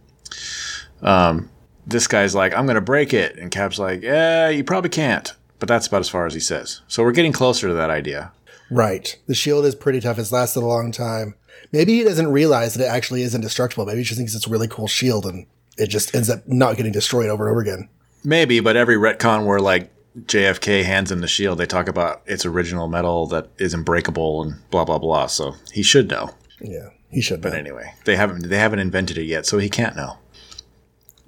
[1.02, 1.50] Um,
[1.86, 5.32] this guy's like, I'm gonna break it, and Cap's like, Yeah, you probably can't.
[5.60, 6.80] But that's about as far as he says.
[6.88, 8.32] So we're getting closer to that idea.
[8.72, 9.16] Right.
[9.28, 10.18] The shield is pretty tough.
[10.18, 11.36] It's lasted a long time.
[11.70, 13.86] Maybe he doesn't realize that it actually is indestructible.
[13.86, 16.76] Maybe he just thinks it's a really cool shield and it just ends up not
[16.76, 17.88] getting destroyed over and over again.
[18.22, 22.46] Maybe, but every retcon where like JFK hands him the shield, they talk about its
[22.46, 25.26] original metal that is unbreakable and blah blah blah.
[25.26, 26.30] So he should know.
[26.60, 27.42] Yeah, he should.
[27.42, 27.58] But know.
[27.58, 30.18] anyway, they haven't they haven't invented it yet, so he can't know.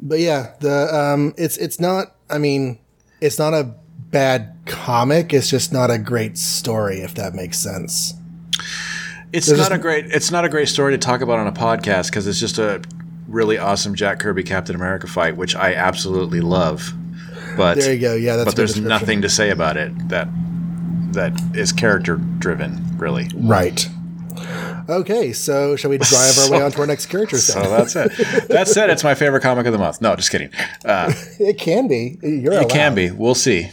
[0.00, 2.14] But yeah, the um, it's it's not.
[2.30, 2.78] I mean,
[3.20, 3.74] it's not a
[4.10, 5.32] bad comic.
[5.32, 8.14] It's just not a great story, if that makes sense.
[9.32, 12.10] It's not a great it's not a great story to talk about on a podcast
[12.10, 12.82] because it's just a
[13.28, 16.92] really awesome Jack Kirby Captain America fight, which I absolutely love.
[17.56, 18.14] But There you go.
[18.14, 20.28] Yeah, that's but there's nothing to say about it that
[21.12, 23.28] that is character driven, really.
[23.34, 23.88] Right.
[24.88, 27.38] Okay, so shall we drive our way on to our next character?
[27.38, 27.70] So then?
[27.70, 28.48] that's it.
[28.48, 30.00] That said, it's my favorite comic of the month.
[30.00, 30.50] No, just kidding.
[30.84, 32.18] Uh, it can be.
[32.22, 32.70] You're it allowed.
[32.70, 33.10] can be.
[33.10, 33.70] We'll see.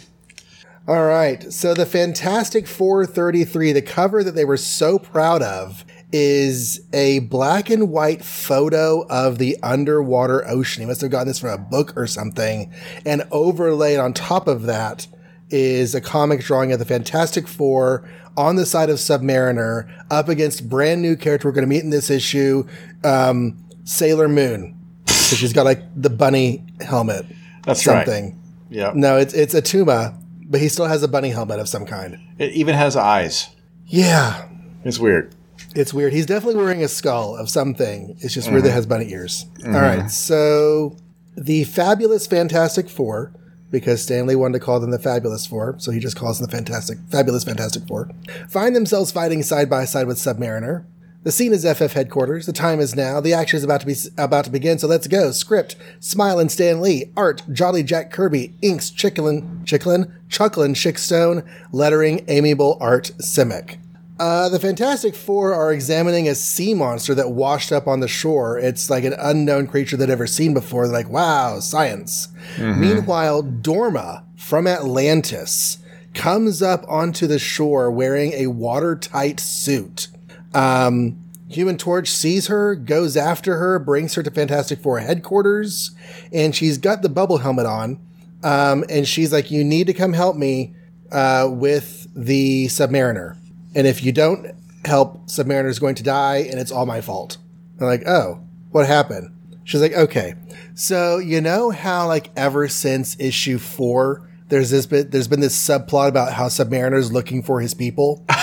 [0.88, 1.52] All right.
[1.52, 7.72] So the Fantastic 433, the cover that they were so proud of is a black
[7.72, 10.84] and white photo of the underwater ocean.
[10.84, 12.72] He must have gotten this from a book or something.
[13.04, 15.08] And overlaid on top of that
[15.50, 20.70] is a comic drawing of the Fantastic Four on the side of Submariner up against
[20.70, 22.68] brand new character we're going to meet in this issue,
[23.04, 24.80] um, Sailor Moon.
[25.08, 27.26] So she's got like the bunny helmet.
[27.66, 28.06] That's right.
[28.06, 28.40] something.
[28.70, 28.92] Yeah.
[28.94, 32.20] No, it's it's Atuma, but he still has a bunny helmet of some kind.
[32.38, 33.50] It even has eyes.
[33.86, 34.48] Yeah,
[34.84, 35.34] It's weird.
[35.76, 36.14] It's weird.
[36.14, 38.16] He's definitely wearing a skull of something.
[38.20, 38.76] It's just weird that it mm-hmm.
[38.76, 39.46] has bunny ears.
[39.66, 40.08] All right, mm-hmm.
[40.08, 40.98] so
[41.36, 43.34] the Fabulous Fantastic Four,
[43.72, 46.48] because Stan Lee wanted to call them the Fabulous Four, so he just calls them
[46.48, 48.12] the Fantastic Fabulous Fantastic Four,
[48.48, 50.86] find themselves fighting side by side with Submariner.
[51.24, 52.46] The scene is FF headquarters.
[52.46, 53.22] The time is now.
[53.22, 54.78] The action is about to be about to begin.
[54.78, 55.32] So let's go.
[55.32, 57.14] Script: Smile and Stan Lee.
[57.16, 58.54] Art: Jolly Jack Kirby.
[58.62, 61.50] Inks: Chicklin, Chicklin, Chucklin, Chic Stone.
[61.72, 63.78] Lettering: Amiable Art Simek.
[64.24, 68.58] Uh, the Fantastic Four are examining a sea monster that washed up on the shore.
[68.58, 70.88] It's like an unknown creature they'd never seen before.
[70.88, 72.30] They're like, wow, science.
[72.58, 75.80] Meanwhile, Dorma from Atlantis
[76.14, 80.08] comes up onto the shore wearing a watertight suit.
[80.54, 85.92] Um, Human Torch sees her, goes after her, brings her to Fantastic Four headquarters,
[86.32, 88.00] and she's got the bubble helmet on.
[88.42, 90.74] Um, and she's like, You need to come help me
[91.12, 93.36] uh, with the Submariner.
[93.76, 94.52] And if you don't
[94.86, 97.38] help, Submariner's going to die, and it's all my fault.
[97.80, 99.32] I'm like, Oh, what happened?
[99.64, 100.36] She's like, Okay.
[100.76, 105.58] So, you know how, like, ever since issue four, there's this bit, there's been this
[105.58, 108.26] subplot about how Submariner's looking for his people.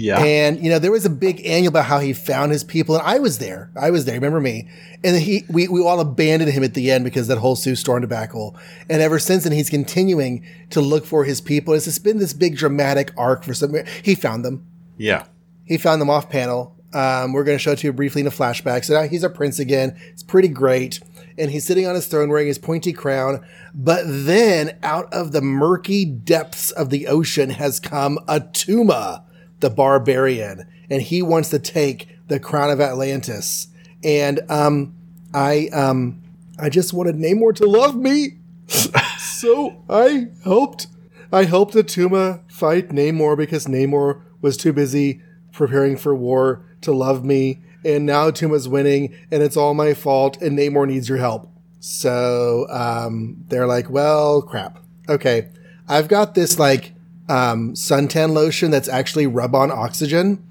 [0.00, 0.18] Yeah.
[0.18, 3.06] And you know, there was a big annual about how he found his people, and
[3.06, 3.70] I was there.
[3.76, 4.14] I was there.
[4.14, 4.66] Remember me?
[5.04, 8.00] And he, we, we all abandoned him at the end because that whole Sue Storm
[8.00, 8.56] debacle.
[8.88, 11.74] And ever since then, he's continuing to look for his people.
[11.74, 13.74] It's just been this big dramatic arc for some.
[14.02, 14.66] He found them.
[15.00, 15.24] Yeah.
[15.64, 16.76] He found them off panel.
[16.92, 18.84] Um, we're going to show it to you briefly in a flashback.
[18.84, 19.98] So now he's a prince again.
[20.08, 21.00] It's pretty great.
[21.38, 23.44] And he's sitting on his throne wearing his pointy crown.
[23.72, 29.22] But then out of the murky depths of the ocean has come Atuma,
[29.60, 30.66] the barbarian.
[30.90, 33.68] And he wants to take the crown of Atlantis.
[34.04, 34.94] And um,
[35.32, 36.20] I um,
[36.58, 38.38] I just wanted Namor to love me.
[39.18, 40.88] so I helped
[41.32, 45.20] I helped Atuma fight Namor because Namor was too busy
[45.52, 47.60] preparing for war to love me.
[47.84, 51.50] And now Atuma's winning, and it's all my fault, and Namor needs your help.
[51.80, 54.78] So um, they're like, well, crap.
[55.08, 55.48] Okay,
[55.88, 56.92] I've got this like
[57.28, 60.44] um, suntan lotion that's actually rub on oxygen.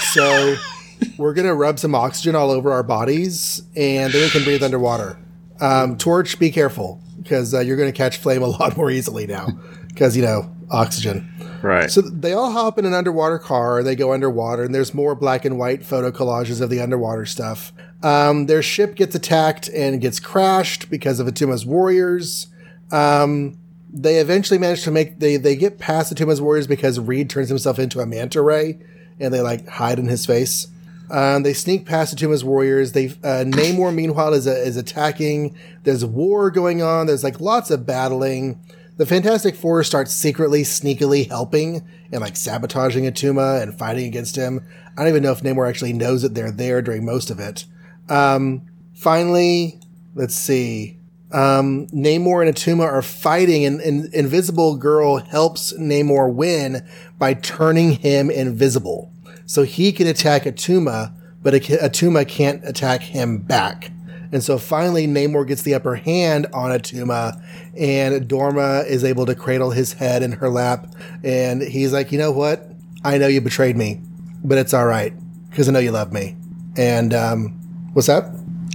[0.00, 0.56] So
[1.16, 4.62] we're going to rub some oxygen all over our bodies, and then we can breathe
[4.62, 5.18] underwater.
[5.60, 9.26] Um, Torch, be careful because uh, you're going to catch flame a lot more easily
[9.26, 9.46] now
[9.88, 11.28] because, you know, oxygen.
[11.62, 11.90] Right.
[11.90, 13.82] So they all hop in an underwater car.
[13.82, 17.72] They go underwater, and there's more black and white photo collages of the underwater stuff.
[18.02, 22.48] Um, their ship gets attacked and gets crashed because of Atuma's warriors.
[22.90, 23.58] Um,
[23.92, 27.78] they eventually manage to make they they get past Atuma's warriors because Reed turns himself
[27.78, 28.78] into a manta ray,
[29.20, 30.68] and they like hide in his face.
[31.10, 32.92] Um, they sneak past Atuma's warriors.
[32.92, 35.54] They uh, Namor meanwhile is is attacking.
[35.84, 37.06] There's war going on.
[37.06, 38.58] There's like lots of battling.
[39.02, 44.64] The Fantastic Four start secretly, sneakily helping and like sabotaging Atuma and fighting against him.
[44.96, 47.64] I don't even know if Namor actually knows that they're there during most of it.
[48.08, 48.62] Um,
[48.94, 49.80] finally,
[50.14, 51.00] let's see.
[51.32, 56.86] Um, Namor and Atuma are fighting, and, and Invisible Girl helps Namor win
[57.18, 59.12] by turning him invisible.
[59.46, 61.12] So he can attack Atuma,
[61.42, 63.90] but Atuma can't attack him back.
[64.32, 67.40] And so finally, Namor gets the upper hand on Atuma,
[67.78, 70.92] and Dorma is able to cradle his head in her lap.
[71.22, 72.70] And he's like, You know what?
[73.04, 74.00] I know you betrayed me,
[74.42, 75.12] but it's all right
[75.50, 76.36] because I know you love me.
[76.76, 77.48] And um,
[77.92, 78.24] what's that?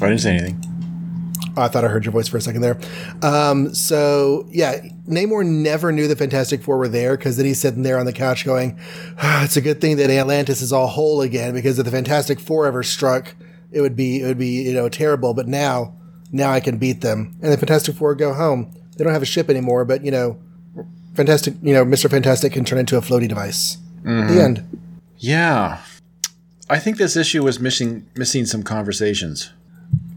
[0.02, 0.64] I didn't say anything.
[1.56, 2.78] Oh, I thought I heard your voice for a second there.
[3.24, 7.82] Um, so yeah, Namor never knew the Fantastic Four were there because then he's sitting
[7.82, 8.78] there on the couch going,
[9.18, 12.40] ah, "It's a good thing that Atlantis is all whole again because if the Fantastic
[12.40, 13.34] Four ever struck,
[13.72, 15.34] it would be it would be you know terrible.
[15.34, 15.94] But now,
[16.32, 18.74] now I can beat them, and the Fantastic Four go home.
[18.98, 20.40] They don't have a ship anymore, but you know,
[21.14, 23.78] Fantastic, you know, Mister Fantastic can turn into a floaty device.
[24.04, 24.40] The mm-hmm.
[24.40, 24.80] end.
[25.18, 25.82] Yeah.
[26.70, 29.52] I think this issue was missing missing some conversations.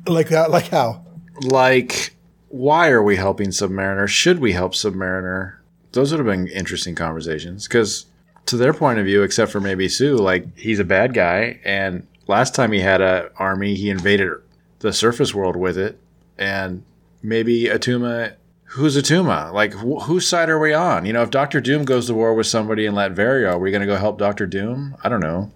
[0.06, 0.50] Like that.
[0.50, 1.04] Like how?
[1.42, 2.14] Like,
[2.48, 4.08] why are we helping Submariner?
[4.08, 5.54] Should we help Submariner?
[5.92, 8.06] Those would have been interesting conversations because,
[8.46, 12.06] to their point of view, except for maybe Sue, like he's a bad guy, and
[12.30, 14.30] last time he had a army, he invaded
[14.78, 15.98] the surface world with it,
[16.38, 16.82] and
[17.22, 18.34] maybe Atuma.
[18.74, 19.52] Who's Atuma?
[19.52, 21.04] Like, wh- whose side are we on?
[21.04, 23.80] You know, if Doctor Doom goes to war with somebody in Latveria, are we going
[23.80, 24.94] to go help Doctor Doom?
[25.02, 25.50] I don't know.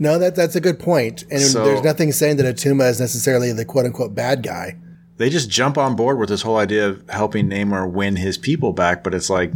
[0.00, 1.24] No, that that's a good point.
[1.30, 4.76] And So- there's nothing saying that Atuma is necessarily the quote unquote bad guy.
[5.18, 8.72] they just jump on board with this whole idea of helping Namor win his people
[8.72, 9.50] back, but it's like,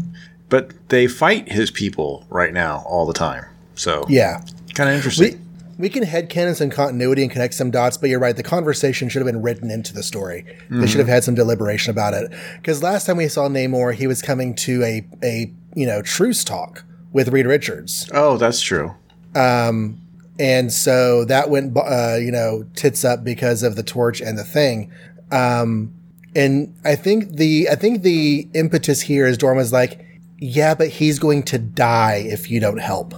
[0.49, 3.45] but they fight his people right now all the time.
[3.77, 4.40] So Yeah.
[4.75, 5.40] kind of interesting.
[5.78, 8.37] We can headcanon some continuity and connect some dots, but you're right.
[8.37, 10.44] The conversation should have been written into the story.
[10.70, 12.30] They should have had some deliberation about it.
[12.56, 16.44] Because last time we saw Namor, he was coming to a a you know truce
[16.44, 18.94] talk with Reed Richards, oh, that's true.
[19.35, 20.00] Um,
[20.38, 24.44] and so that went uh, you know tits up because of the torch and the
[24.44, 24.92] thing.
[25.30, 25.94] Um,
[26.35, 30.04] and I think the I think the impetus here is Dorma's like,
[30.38, 33.14] yeah, but he's going to die if you don't help.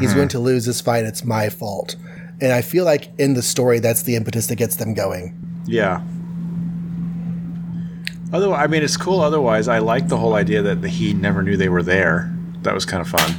[0.00, 1.04] He's going to lose this fight.
[1.04, 1.96] It's my fault.
[2.40, 5.34] And I feel like in the story, that's the impetus that gets them going.
[5.66, 6.02] Yeah.
[8.32, 9.20] Otherwise, I mean, it's cool.
[9.20, 12.34] Otherwise, I like the whole idea that he never knew they were there.
[12.62, 13.34] That was kind of fun.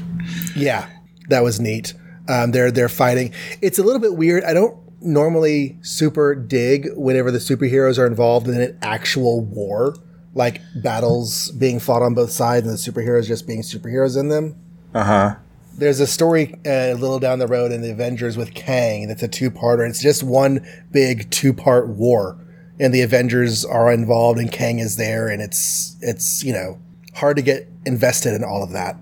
[0.56, 0.88] Yeah,
[1.30, 1.94] that was neat.
[2.28, 3.34] Um, they're they're fighting.
[3.62, 4.44] It's a little bit weird.
[4.44, 9.96] I don't normally super dig whenever the superheroes are involved in an actual war,
[10.34, 14.56] like battles being fought on both sides and the superheroes just being superheroes in them.
[14.94, 15.36] Uh huh.
[15.76, 19.24] There's a story uh, a little down the road in the Avengers with Kang that's
[19.24, 19.88] a two parter.
[19.88, 22.38] It's just one big two part war,
[22.80, 26.80] and the Avengers are involved, and Kang is there, and it's it's you know
[27.16, 28.98] hard to get invested in all of that.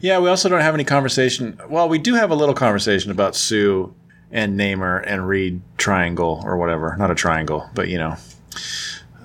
[0.00, 1.60] Yeah, we also don't have any conversation.
[1.68, 3.94] Well, we do have a little conversation about Sue
[4.32, 6.96] and Namor and Reed triangle or whatever.
[6.96, 8.16] Not a triangle, but you know.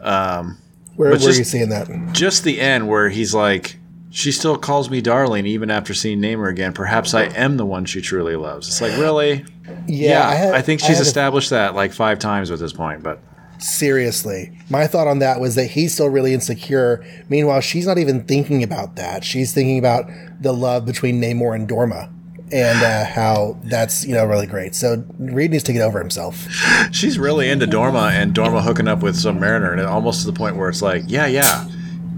[0.01, 0.57] Um,
[0.95, 1.89] Where, are you seeing that?
[2.11, 3.77] just the end where he's like,
[4.15, 6.71] she still calls me darling even after seeing Namor again.
[6.71, 8.65] Perhaps I am the one she truly loves.
[8.69, 9.43] It's like, really?
[9.87, 13.03] Yeah, I, had- think I she's a- established that like five times at this point,
[13.03, 13.19] but
[13.59, 17.03] Seriously, my thought on that was that he's still really insecure.
[17.29, 19.23] Meanwhile, she's not even thinking about that.
[19.25, 22.09] She's thinking about the love between Namor and Dorma,
[22.53, 24.75] and uh, how that's you know really great.
[24.75, 26.47] So Reed needs to get over himself.
[26.91, 30.55] she's really into Dorma and Dorma hooking up with Submariner, and almost to the point
[30.57, 31.67] where it's like, yeah, yeah,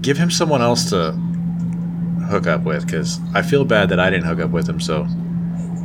[0.00, 1.12] give him someone else to
[2.28, 5.06] hook up with because I feel bad that I didn't hook up with him, so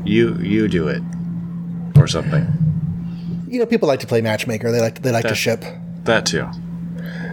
[0.06, 1.01] you you do it
[1.97, 2.45] or something.
[3.47, 4.71] You know, people like to play matchmaker.
[4.71, 5.63] They like they like to ship.
[6.03, 6.47] That too,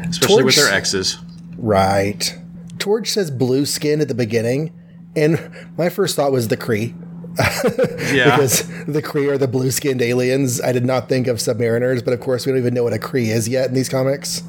[0.09, 1.19] especially with their exes.
[1.57, 2.37] Right.
[2.79, 4.73] Torch says blue skin at the beginning,
[5.15, 6.95] and my first thought was the Kree.
[8.13, 10.61] Yeah, because the Kree are the blue skinned aliens.
[10.61, 12.99] I did not think of submariners, but of course we don't even know what a
[12.99, 14.43] Kree is yet in these comics.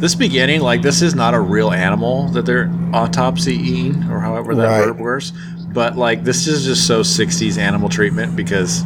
[0.00, 4.66] This beginning, like this is not a real animal that they're autopsying or however that
[4.66, 4.86] Right.
[4.86, 5.32] word works.
[5.72, 8.82] But like this is just so '60s animal treatment because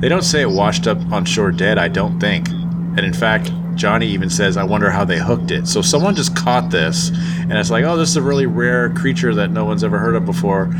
[0.00, 1.78] they don't say it washed up on shore dead.
[1.78, 5.66] I don't think, and in fact, Johnny even says, "I wonder how they hooked it."
[5.66, 9.34] So someone just caught this, and it's like, "Oh, this is a really rare creature
[9.34, 10.70] that no one's ever heard of before,"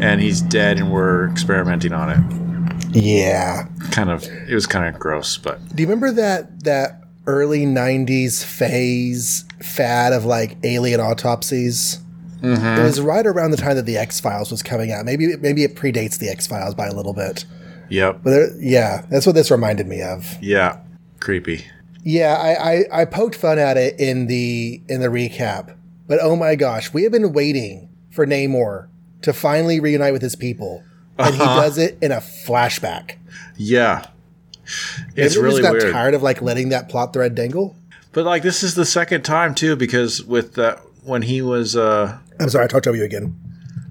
[0.00, 2.96] and he's dead, and we're experimenting on it.
[2.96, 3.64] Yeah.
[3.90, 8.44] Kind of, it was kind of gross, but Do you remember that that early '90s
[8.44, 12.00] phase fad of like alien autopsies?
[12.42, 15.06] It was right around the time that the X Files was coming out.
[15.06, 17.46] Maybe maybe it predates the X Files by a little bit.
[17.88, 20.36] yep, But there, yeah, that's what this reminded me of.
[20.42, 20.78] yeah,
[21.20, 21.64] creepy.
[22.02, 25.74] Yeah, I, I, I poked fun at it in the in the recap,
[26.06, 28.88] but oh my gosh, we have been waiting for Namor
[29.22, 30.84] to finally reunite with his people,
[31.18, 31.62] and he Uh-huh.
[31.62, 33.12] does it in a flashback.
[33.56, 34.04] Yeah.
[35.16, 35.92] It's Maybe really just got weird.
[35.92, 37.76] tired of like letting that plot thread dangle.
[38.12, 42.18] But like this is the second time too because with that when he was uh
[42.40, 43.34] I'm sorry, I talked over you again.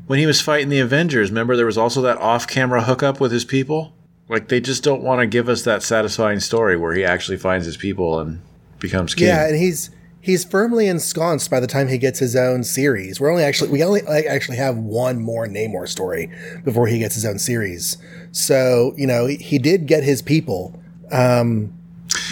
[0.07, 3.45] when he was fighting the Avengers, remember there was also that off-camera hookup with his
[3.45, 3.93] people?
[4.30, 7.65] Like they just don't want to give us that satisfying story where he actually finds
[7.65, 8.41] his people and
[8.80, 9.28] becomes king.
[9.28, 9.89] Yeah, and he's
[10.24, 13.19] he's firmly ensconced by the time he gets his own series.
[13.19, 16.32] We're only actually we only like, actually have one more Namor story
[16.63, 17.97] before he gets his own series.
[18.32, 21.74] So you know he did get his people, um,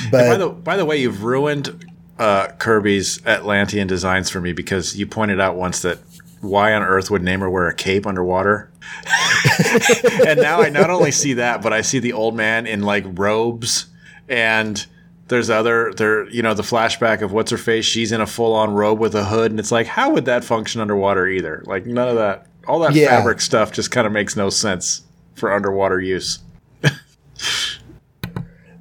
[0.09, 1.85] But by the by the way, you've ruined
[2.17, 5.99] uh, Kirby's Atlantean designs for me because you pointed out once that
[6.39, 8.71] why on earth would Namor wear a cape underwater?
[10.27, 13.05] and now I not only see that, but I see the old man in like
[13.07, 13.87] robes
[14.27, 14.85] and
[15.31, 18.53] there's other there you know the flashback of what's her face she's in a full
[18.53, 21.85] on robe with a hood and it's like how would that function underwater either like
[21.87, 23.07] none of that all that Yeah.
[23.07, 25.01] fabric stuff just kind of makes no sense
[25.33, 26.39] for underwater use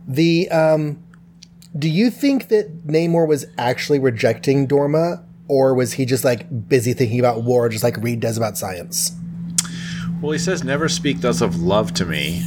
[0.07, 1.03] the um,
[1.78, 6.92] do you think that Namor was actually rejecting Dorma, or was he just like busy
[6.92, 9.12] thinking about war, just like Reed does about science?
[10.20, 12.42] Well, he says, "Never speak thus of love to me."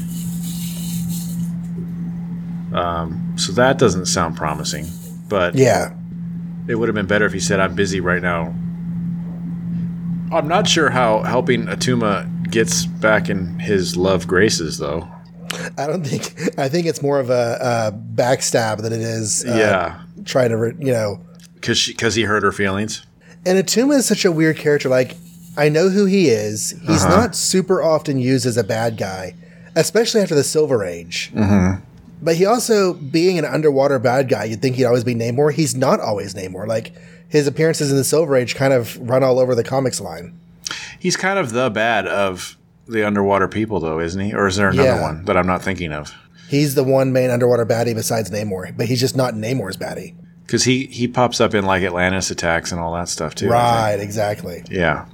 [2.74, 4.88] Um, so that doesn't sound promising,
[5.30, 5.94] but Yeah,
[6.68, 8.54] it would have been better if he said, "I'm busy right now."
[10.32, 15.08] I'm not sure how helping Atuma gets back in his love graces, though.
[15.78, 16.58] I don't think.
[16.58, 19.46] I think it's more of a, a backstab than it is.
[19.46, 21.22] Uh, yeah, trying to re- you know.
[21.56, 23.06] because because he hurt her feelings.
[23.46, 24.88] And Atuma is such a weird character.
[24.90, 25.16] Like,
[25.58, 26.72] I know who he is.
[26.88, 27.16] He's Uh-huh.
[27.18, 29.36] not super often used as a bad guy,
[29.76, 31.30] especially after the Silver Age.
[31.36, 31.84] Mm-hmm.
[32.24, 35.52] But he also, being an underwater bad guy, you'd think he'd always be Namor.
[35.54, 36.66] He's not always Namor.
[36.68, 36.94] Like,
[37.28, 40.38] his appearances in the Silver Age kind of run all over the comics line.
[41.00, 42.58] He's kind of the bad of
[42.88, 44.34] the underwater people, though, isn't he?
[44.34, 45.02] Or is there another Yeah.
[45.02, 46.14] one that I'm not thinking of?
[46.48, 50.14] He's the one main underwater baddie besides Namor, but he's just not Namor's baddie.
[50.46, 53.50] Because he he pops up in like Atlantis attacks and all that stuff too.
[53.50, 54.64] Right, exactly.
[54.70, 55.06] Yeah.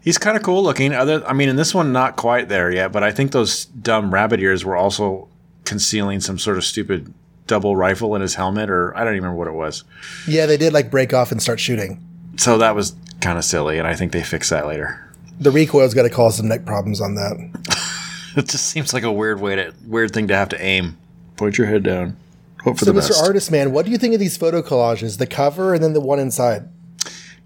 [0.00, 0.92] He's kind of cool looking.
[0.92, 4.12] Other, I mean, in this one, not quite there yet, but I think those dumb
[4.12, 5.28] rabbit ears were also
[5.66, 7.12] concealing some sort of stupid
[7.46, 9.84] double rifle in his helmet, or I don't even remember what it was.
[10.26, 12.02] Yeah, they did like break off and start shooting.
[12.36, 15.02] So that was kind of silly, and I think they fixed that later.
[15.38, 17.82] The recoil's got to cause some neck problems on that.
[18.36, 20.98] It just seems like a weird way to weird thing to have to aim.
[21.38, 22.18] Point your head down.
[22.62, 23.18] Hope for So, the Mr.
[23.22, 25.16] Artist Man, what do you think of these photo collages?
[25.16, 26.68] The cover and then the one inside.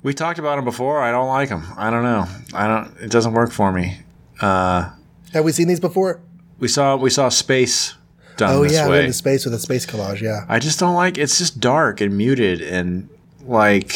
[0.03, 1.01] we talked about them before.
[1.01, 1.64] I don't like them.
[1.77, 2.27] I don't know.
[2.53, 2.97] I don't.
[3.01, 3.99] It doesn't work for me.
[4.41, 4.91] Uh,
[5.33, 6.23] Have we seen these before?
[6.59, 7.95] we saw we saw space
[8.41, 9.01] done Oh yeah, we're way.
[9.03, 10.20] into space with a space collage.
[10.20, 13.09] Yeah, I just don't like it's just dark and muted and
[13.45, 13.95] like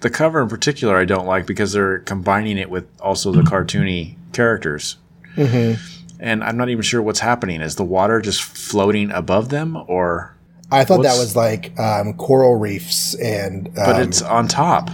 [0.00, 4.16] the cover in particular I don't like because they're combining it with also the cartoony
[4.32, 4.96] characters.
[5.36, 7.60] And I'm not even sure what's happening.
[7.62, 10.36] Is the water just floating above them or
[10.72, 13.68] I thought that was like um, coral reefs and.
[13.68, 14.90] Um, but it's on top.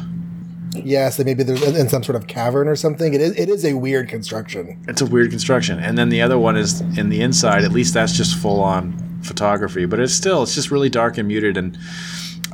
[0.85, 3.15] Yeah, so maybe they're in some sort of cavern or something.
[3.15, 4.83] It is, it is a weird construction.
[4.89, 5.79] It's a weird construction.
[5.79, 7.65] And then the other one is in the inside.
[7.65, 11.27] At least that's just full on photography, but it's still it's just really dark and
[11.29, 11.77] muted and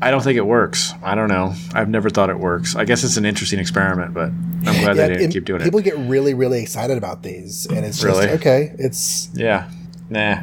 [0.01, 0.93] I don't think it works.
[1.03, 1.55] I don't know.
[1.75, 2.75] I've never thought it works.
[2.75, 5.79] I guess it's an interesting experiment, but I'm glad Yeah, they didn't keep doing people
[5.79, 5.85] it.
[5.85, 8.29] People get really, really excited about these, and it's just Really?
[8.31, 8.75] okay.
[8.79, 9.68] It's Yeah.
[10.11, 10.39] Nah.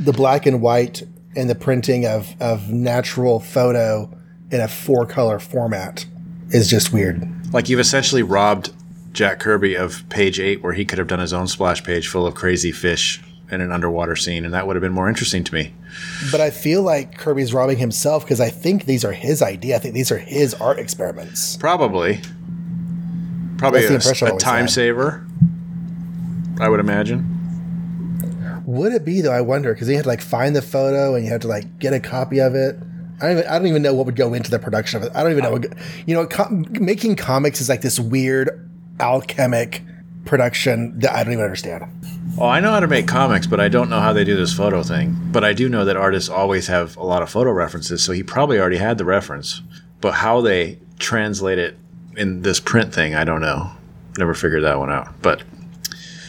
[0.00, 1.02] the black and white
[1.36, 4.10] and the printing of of natural photo
[4.50, 6.06] in a four color format
[6.50, 7.28] is just weird.
[7.52, 8.72] Like you've essentially robbed
[9.12, 12.26] Jack Kirby of page eight, where he could have done his own splash page full
[12.26, 15.54] of crazy fish in an underwater scene, and that would have been more interesting to
[15.54, 15.72] me.
[16.32, 19.76] But I feel like Kirby's robbing himself because I think these are his idea.
[19.76, 21.56] I think these are his art experiments.
[21.56, 22.20] Probably.
[23.56, 24.70] Probably a, a time had.
[24.70, 25.26] saver.
[26.60, 27.30] I would imagine.
[28.66, 29.32] Would it be though?
[29.32, 31.78] I wonder because you had to like find the photo and you had to like
[31.78, 32.78] get a copy of it.
[33.20, 35.12] I don't even, I don't even know what would go into the production of it.
[35.14, 35.52] I don't even know.
[35.52, 35.66] What,
[36.06, 38.68] you know, com- making comics is like this weird
[39.00, 39.82] alchemic
[40.24, 41.84] production that I don't even understand.
[42.38, 44.52] Oh, I know how to make comics, but I don't know how they do this
[44.52, 45.16] photo thing.
[45.30, 48.22] But I do know that artists always have a lot of photo references, so he
[48.22, 49.62] probably already had the reference.
[50.00, 51.76] But how they translate it
[52.16, 53.70] in this print thing, I don't know.
[54.18, 55.08] Never figured that one out.
[55.22, 55.42] But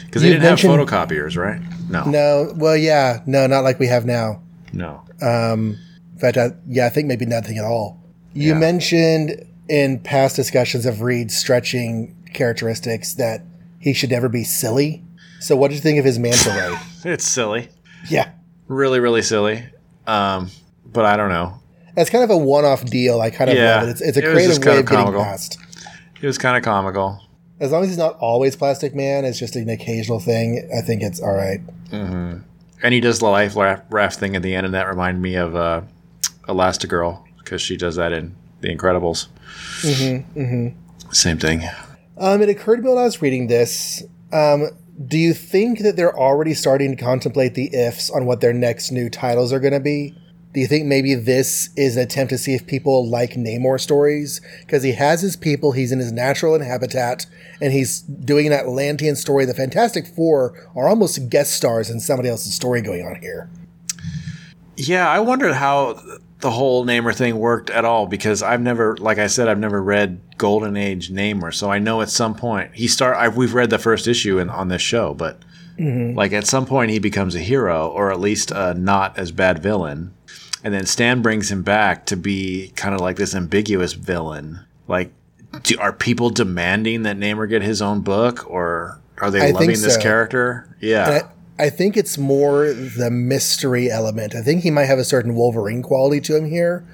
[0.05, 1.61] because they didn't have photocopiers, right?
[1.89, 4.41] No, No, well, yeah, no, not like we have now.
[4.73, 5.01] no.
[5.21, 5.77] Um,
[6.15, 7.99] in fact, I, yeah, I think maybe nothing at all.
[8.33, 8.59] You Yeah.
[8.59, 13.41] mentioned in past discussions of Reed's stretching characteristics that
[13.79, 15.03] he should never be silly.
[15.39, 16.75] So, what did you think of his manta ray?
[17.13, 17.69] It's silly,
[18.09, 18.29] yeah,
[18.67, 19.63] really, really silly.
[20.07, 20.49] Um,
[20.85, 21.59] but I don't know.
[21.97, 23.21] it's kind of a one-off deal.
[23.21, 23.91] I kind of Yeah, love it.
[23.91, 25.59] It's, it's a it creative way of of getting past.
[26.21, 27.21] It was kind of comical.
[27.59, 30.67] As long as he's not always Plastic Man, it's just an occasional thing.
[30.75, 31.59] I think it's all right.
[31.91, 35.35] And he does the life raft, raft thing at the end, and that reminded me
[35.35, 35.81] of uh,
[36.47, 39.27] Elastigirl because she does that in The Incredibles.
[41.11, 41.61] Same thing.
[42.17, 44.03] Um, it occurred to me while I was reading this.
[44.31, 44.69] Um,
[45.07, 48.91] do you think that they're already starting to contemplate the ifs on what their next
[48.91, 50.15] new titles are going to be?
[50.53, 54.39] Do you think maybe this is an attempt to see if people like Namor stories?
[54.61, 57.25] Because he has his people, he's in his natural habitat,
[57.61, 59.43] and he's doing an Atlantean story.
[59.43, 63.49] The Fantastic Four are almost guest stars in somebody else's story going on here.
[64.77, 65.99] Yeah, I wondered how
[66.45, 69.81] the whole Namor thing worked at all because I've never, like I said, I've never
[69.81, 73.17] read Golden Age Namor, so I know at some point he start.
[73.17, 75.39] I've, we've read the first issue in, on this show, but
[75.79, 76.15] mm-hmm.
[76.15, 79.57] like at some point he becomes a hero or at least a not as bad
[79.57, 80.13] villain,
[80.63, 84.59] and then Stan brings him back to be kind of like this ambiguous villain.
[84.87, 85.11] Like,
[85.63, 89.81] do, are people demanding that Namor get his own book, or are they I loving
[89.81, 90.77] this character?
[90.79, 91.27] Yeah.
[91.57, 94.35] I, think it's more the mystery element.
[94.35, 96.85] I think he might have a certain Wolverine quality to him here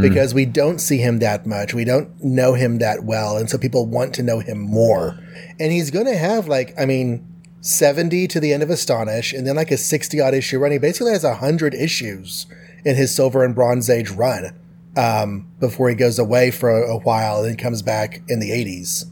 [0.00, 1.74] because we don't see him that much.
[1.74, 3.36] We don't know him that well.
[3.36, 5.18] And so people want to know him more.
[5.58, 7.26] And he's going to have, like, I mean,
[7.60, 10.72] 70 to the end of Astonish and then like a 60 odd issue run.
[10.72, 12.46] He basically has 100 issues
[12.84, 14.58] in his Silver and Bronze Age run
[14.96, 18.50] um, before he goes away for a, a while and then comes back in the
[18.50, 19.04] 80s.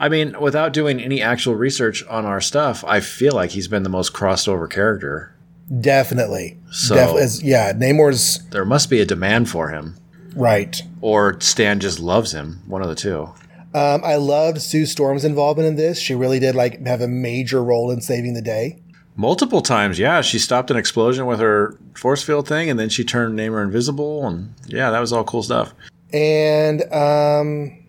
[0.00, 3.82] I mean, without doing any actual research on our stuff, I feel like he's been
[3.82, 5.34] the most crossed over character.
[5.80, 6.58] Definitely.
[6.72, 9.96] So- Def- as, yeah, Namor's There must be a demand for him,
[10.34, 10.82] right.
[11.02, 12.62] or Stan just loves him.
[12.66, 13.28] One of the two.
[13.72, 16.00] Um, I loved Sue Storm's involvement in this.
[16.00, 18.82] She really did like have a major role in saving the day.
[19.16, 20.22] Multiple times, yeah.
[20.22, 24.26] She stopped an explosion with her force field thing, and then she turned Namor invisible,
[24.26, 25.72] and yeah, that was all cool stuff.
[26.12, 27.79] And um,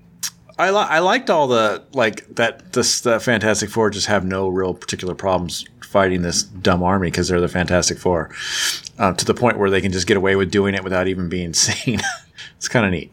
[0.62, 2.74] I li- I liked all the like that.
[2.74, 7.28] This the Fantastic Four just have no real particular problems fighting this dumb army because
[7.28, 8.30] they're the Fantastic Four,
[8.98, 11.28] uh, to the point where they can just get away with doing it without even
[11.30, 12.00] being seen.
[12.58, 13.12] it's kind of neat.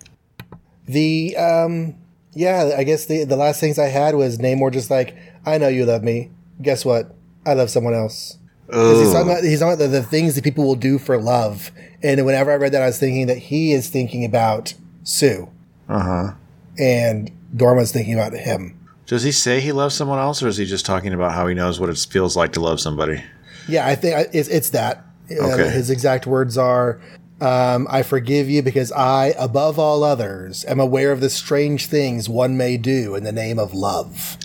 [0.86, 1.94] the um,
[2.34, 5.68] yeah, I guess the the last things I had was Namor just like, I know
[5.68, 6.30] you love me.
[6.62, 7.14] Guess what?
[7.46, 8.36] I love someone else.
[8.70, 11.70] He's talking about he's talking about the, the things that people will do for love.
[12.02, 14.74] And whenever I read that, I was thinking that he is thinking about
[15.04, 15.48] Sue,
[15.88, 16.32] Uh huh.
[16.78, 18.74] and Dorma's thinking about him.
[19.06, 21.54] Does he say he loves someone else, or is he just talking about how he
[21.54, 23.22] knows what it feels like to love somebody?
[23.66, 25.04] Yeah, I think it's, it's that.
[25.30, 25.70] Uh, Okay.
[25.70, 27.00] his exact words are
[27.40, 32.28] um, I forgive you because I, above all others, am aware of the strange things
[32.28, 34.36] one may do in the name of love.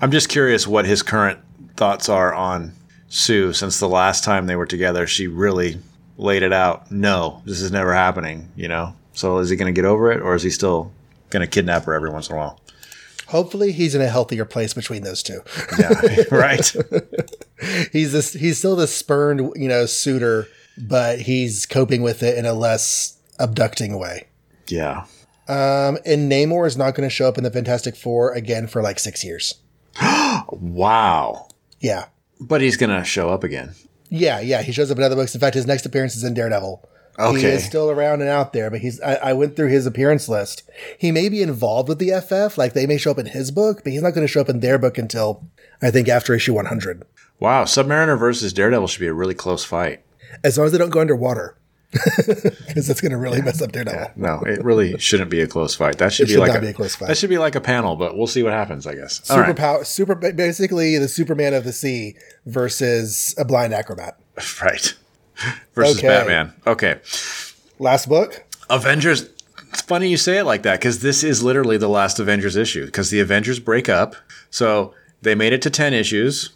[0.00, 1.38] I'm just curious what his current
[1.76, 2.72] thoughts are on
[3.08, 5.06] Sue since the last time they were together.
[5.06, 5.78] She really
[6.18, 6.90] laid it out.
[6.90, 8.94] No, this is never happening, you know?
[9.12, 10.90] So is he going to get over it, or is he still
[11.32, 12.60] going to kidnap her every once in a while?
[13.28, 15.40] Hopefully, he's in a healthier place between those two.
[15.78, 15.90] Yeah,
[16.30, 16.74] right.
[17.92, 22.44] he's this, he's still the spurned, you know, suitor, but he's coping with it in
[22.44, 24.28] a less abducting way.
[24.68, 25.06] Yeah.
[25.48, 28.82] Um, and Namor is not going to show up in the Fantastic Four again for
[28.82, 29.54] like six years.
[30.50, 31.48] Wow.
[31.80, 32.06] Yeah.
[32.40, 33.74] But he's going to show up again.
[34.10, 35.34] Yeah, yeah, he shows up in other books.
[35.34, 36.86] In fact, his next appearance is in Daredevil.
[37.18, 37.52] He Okay.
[37.52, 39.00] is still around and out there, but he's.
[39.02, 40.62] I, I went through his appearance list.
[40.98, 43.82] He may be involved with the FF, like they may show up in his book,
[43.84, 45.44] but he's not going to show up in their book until
[45.82, 47.02] I think after issue 100.
[47.38, 47.64] Wow.
[47.64, 50.02] Submariner versus Daredevil should be a really close fight.
[50.42, 51.56] As long as they don't go underwater,
[51.92, 54.12] because that's going to really mess up Daredevil.
[54.16, 55.98] No, it really shouldn't be a close fight.
[55.98, 57.08] That should be should like a, be a close fight.
[57.08, 59.30] That should be like a panel, but we'll see what happens, I guess.
[59.30, 59.54] All right.
[59.54, 64.18] Superpower, super, basically the Superman of the sea versus a blind acrobat.
[64.62, 64.94] Right.
[65.74, 66.08] Versus Okay.
[66.08, 66.52] Batman.
[66.66, 67.00] Okay.
[67.78, 68.44] Last book.
[68.70, 69.28] Avengers.
[69.70, 72.84] It's funny you say it like that because this is literally the last Avengers issue
[72.86, 74.14] because the Avengers break up.
[74.50, 76.50] So they made it to 10 issues.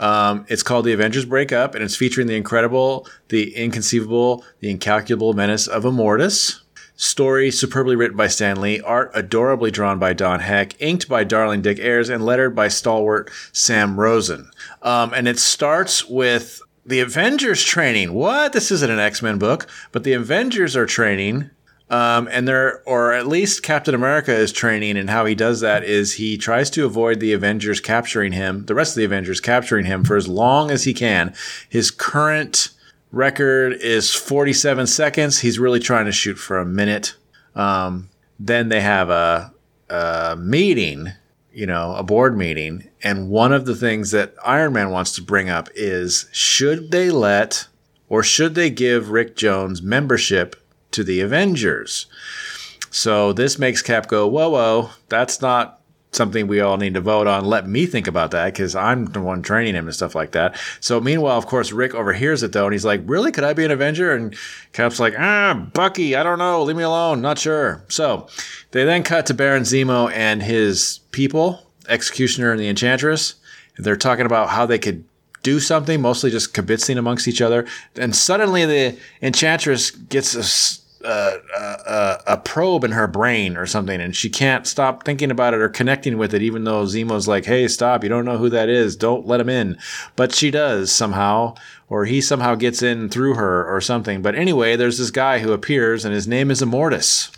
[0.00, 4.70] Um, it's called The Avengers Break Up and it's featuring the incredible, the inconceivable, the
[4.70, 6.60] incalculable menace of Immortus.
[6.96, 11.62] Story superbly written by Stan Lee, art adorably drawn by Don Heck, inked by Darling
[11.62, 14.50] Dick Ayers, and lettered by stalwart Sam Rosen.
[14.82, 16.60] Um, and it starts with
[16.90, 18.12] the Avengers training.
[18.12, 18.52] What?
[18.52, 21.50] This isn't an X Men book, but the Avengers are training.
[21.88, 25.82] Um, and they're, or at least Captain America is training, and how he does that
[25.82, 29.86] is he tries to avoid the Avengers capturing him, the rest of the Avengers capturing
[29.86, 31.34] him for as long as he can.
[31.68, 32.68] His current
[33.10, 35.40] record is 47 seconds.
[35.40, 37.16] He's really trying to shoot for a minute.
[37.56, 39.52] Um, then they have a,
[39.88, 41.08] a meeting,
[41.52, 42.88] you know, a board meeting.
[43.02, 47.10] And one of the things that Iron Man wants to bring up is should they
[47.10, 47.66] let
[48.08, 50.56] or should they give Rick Jones membership
[50.90, 52.06] to the Avengers?
[52.90, 55.79] So this makes Cap go, whoa, whoa, that's not
[56.12, 57.44] something we all need to vote on.
[57.44, 60.58] Let me think about that because I'm the one training him and stuff like that.
[60.80, 63.32] So meanwhile, of course, Rick overhears it though, and he's like, really?
[63.32, 64.12] Could I be an Avenger?
[64.12, 64.36] And
[64.72, 66.62] Cap's like, ah, Bucky, I don't know.
[66.62, 67.20] Leave me alone.
[67.20, 67.84] Not sure.
[67.88, 68.28] So
[68.72, 73.36] they then cut to Baron Zemo and his people, Executioner and the Enchantress.
[73.78, 75.04] They're talking about how they could
[75.42, 77.66] do something, mostly just kibitzing amongst each other.
[77.96, 84.14] And suddenly the Enchantress gets a, uh, a probe in her brain or something, and
[84.14, 87.68] she can't stop thinking about it or connecting with it, even though Zemo's like, hey,
[87.68, 89.78] stop, you don't know who that is, don't let him in.
[90.16, 91.54] But she does somehow,
[91.88, 94.22] or he somehow gets in through her or something.
[94.22, 97.30] But anyway, there's this guy who appears, and his name is Immortus.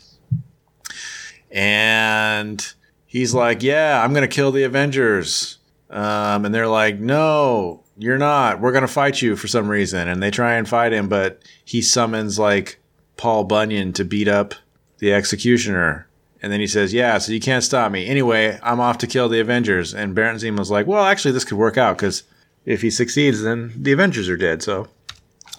[1.51, 2.73] And
[3.07, 5.59] he's like, Yeah, I'm to kill the Avengers.
[5.91, 8.61] Um, and they're like, No, you're not.
[8.61, 10.09] We're to fight you for some reason.
[10.09, 12.79] And they try and fight him, but he summons like
[13.23, 14.53] Paul Bunyan to beat up
[14.99, 16.09] the executioner.
[16.43, 18.09] And then he says, Yeah, so you can't stop me.
[18.09, 19.95] Anyway, I'm off to kill the Avengers.
[19.95, 22.25] And Baron Zemo's like, Well, actually, this could work out because
[22.67, 24.61] if he succeeds, then the Avengers are dead.
[24.61, 24.89] So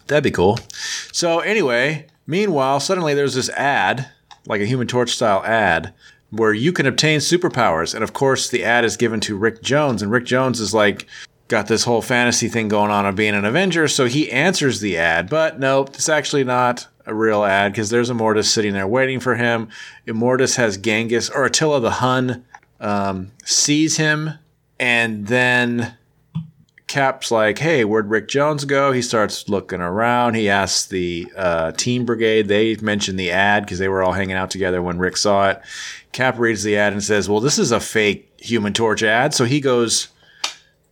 [0.07, 0.59] that'd be cool.
[1.13, 4.09] So, anyway, meanwhile, suddenly there's this ad,
[4.45, 5.93] like a Human Torch style ad,
[6.31, 7.95] where you can obtain superpowers.
[7.95, 10.01] And of course, the ad is given to Rick Jones.
[10.01, 11.07] And Rick Jones is like,
[11.47, 13.87] got this whole fantasy thing going on of being an Avenger.
[13.87, 15.29] So he answers the ad.
[15.29, 19.35] But nope, it's actually not a real ad because there's Immortus sitting there waiting for
[19.35, 19.69] him.
[20.07, 22.45] Immortus has Genghis or Attila the Hun
[22.79, 24.31] um, sees him,
[24.79, 25.97] and then
[26.87, 30.35] Cap's like, "Hey, where'd Rick Jones go?" He starts looking around.
[30.35, 32.47] He asks the uh, Teen Brigade.
[32.47, 35.61] They mentioned the ad because they were all hanging out together when Rick saw it.
[36.11, 39.45] Cap reads the ad and says, "Well, this is a fake Human Torch ad." So
[39.45, 40.09] he goes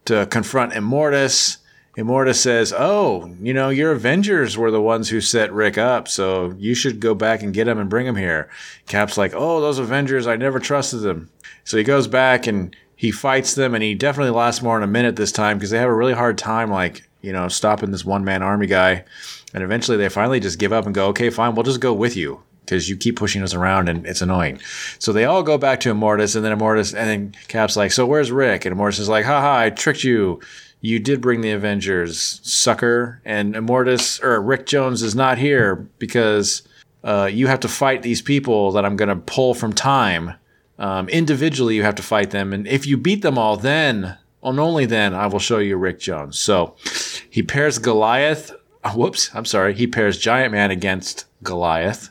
[0.05, 1.57] to confront Immortus.
[1.97, 6.53] Immortus says, "Oh, you know, your Avengers were the ones who set Rick up, so
[6.57, 8.49] you should go back and get him and bring him here."
[8.87, 11.29] Cap's like, "Oh, those Avengers, I never trusted them."
[11.65, 14.91] So he goes back and he fights them, and he definitely lasts more than a
[14.91, 18.05] minute this time because they have a really hard time, like you know, stopping this
[18.05, 19.03] one man army guy.
[19.53, 22.15] And eventually, they finally just give up and go, "Okay, fine, we'll just go with
[22.15, 24.59] you." Because you keep pushing us around and it's annoying.
[24.97, 28.05] So they all go back to Immortus, and then Immortus, and then Cap's like, So
[28.05, 28.63] where's Rick?
[28.63, 30.39] And Immortus is like, Haha, I tricked you
[30.81, 33.21] you did bring the Avengers, sucker.
[33.23, 36.63] And Immortus or Rick Jones is not here because
[37.03, 40.33] uh, you have to fight these people that I'm going to pull from time.
[40.79, 44.59] Um, individually, you have to fight them, and if you beat them all, then and
[44.59, 46.39] only then I will show you Rick Jones.
[46.39, 46.75] So
[47.29, 48.51] he pairs Goliath.
[48.95, 49.75] whoops, I'm sorry.
[49.75, 52.09] He pairs Giant Man against Goliath,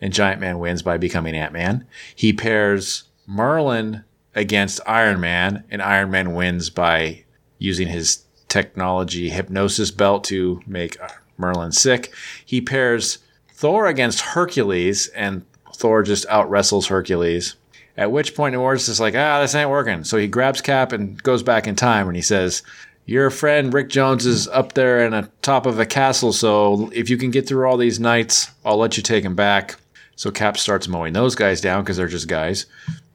[0.00, 1.84] and Giant Man wins by becoming Ant Man.
[2.14, 4.04] He pairs Merlin
[4.34, 7.24] against Iron Man, and Iron Man wins by
[7.58, 10.96] using his technology hypnosis belt to make
[11.38, 12.12] Merlin sick.
[12.44, 13.18] He pairs
[13.50, 15.44] Thor against Hercules, and
[15.74, 17.56] Thor just out wrestles Hercules.
[17.96, 20.04] At which point, Immortus is like, ah, this ain't working.
[20.04, 22.62] So he grabs Cap and goes back in time, and he says,
[23.06, 27.08] Your friend Rick Jones is up there in the top of a castle, so if
[27.08, 29.76] you can get through all these knights, I'll let you take him back.
[30.16, 32.66] So Cap starts mowing those guys down because they're just guys.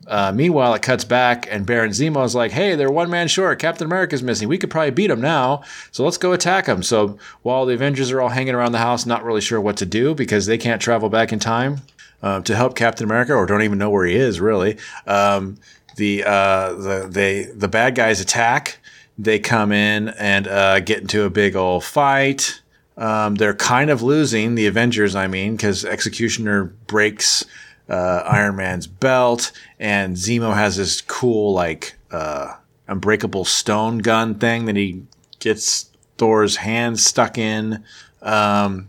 [0.07, 3.59] Uh, meanwhile, it cuts back, and Baron Zemo is like, "Hey, they're one man short.
[3.59, 4.47] Captain America's missing.
[4.47, 5.63] We could probably beat them now.
[5.91, 9.05] So let's go attack them." So while the Avengers are all hanging around the house,
[9.05, 11.81] not really sure what to do because they can't travel back in time
[12.23, 14.77] uh, to help Captain America, or don't even know where he is really.
[15.05, 15.57] Um,
[15.97, 18.79] the uh, the they the bad guys attack.
[19.17, 22.61] They come in and uh, get into a big old fight.
[22.97, 27.45] Um, they're kind of losing the Avengers, I mean, because Executioner breaks
[27.91, 32.55] uh, Iron Man's belt, and Zemo has this cool like uh,
[32.87, 35.03] unbreakable stone gun thing that he
[35.39, 37.83] gets Thor's hand stuck in.
[38.21, 38.87] Um,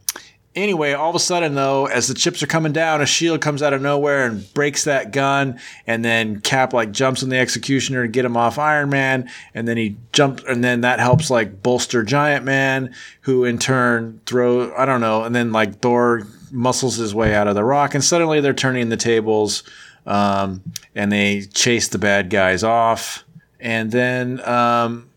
[0.54, 3.60] anyway, all of a sudden though, as the chips are coming down, a shield comes
[3.60, 8.02] out of nowhere and breaks that gun, and then Cap like jumps on the Executioner
[8.02, 11.60] to get him off Iron Man, and then he jumps, and then that helps like
[11.60, 16.96] bolster Giant Man, who in turn throw I don't know, and then like Thor muscles
[16.96, 19.64] his way out of the rock, and suddenly they're turning the tables,
[20.06, 20.62] um,
[20.94, 23.24] and they chase the bad guys off,
[23.58, 25.08] and then um,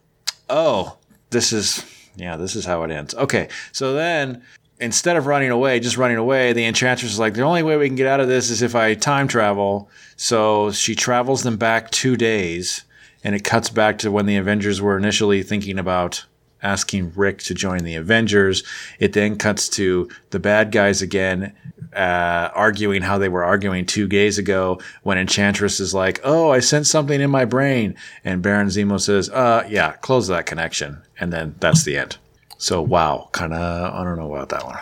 [0.50, 0.98] oh,
[1.30, 3.14] this is yeah, this is how it ends.
[3.14, 4.42] Okay, so then
[4.80, 7.88] instead of running away, just running away, the enchantress is like, the only way we
[7.88, 9.90] can get out of this is if I time travel.
[10.16, 12.84] So she travels them back two days,
[13.24, 16.26] and it cuts back to when the Avengers were initially thinking about
[16.66, 18.64] asking Rick to join the Avengers.
[19.00, 21.56] It then cuts to the bad guys again,
[21.96, 26.60] uh, arguing how they were arguing two days ago when Enchantress is like, Oh, I
[26.60, 27.96] sent something in my brain.
[28.24, 31.02] And Baron Zemo says, Uh, yeah, close that connection.
[31.20, 32.18] And then that's the end.
[32.58, 34.80] So, wow, kind of, I don't know about that one.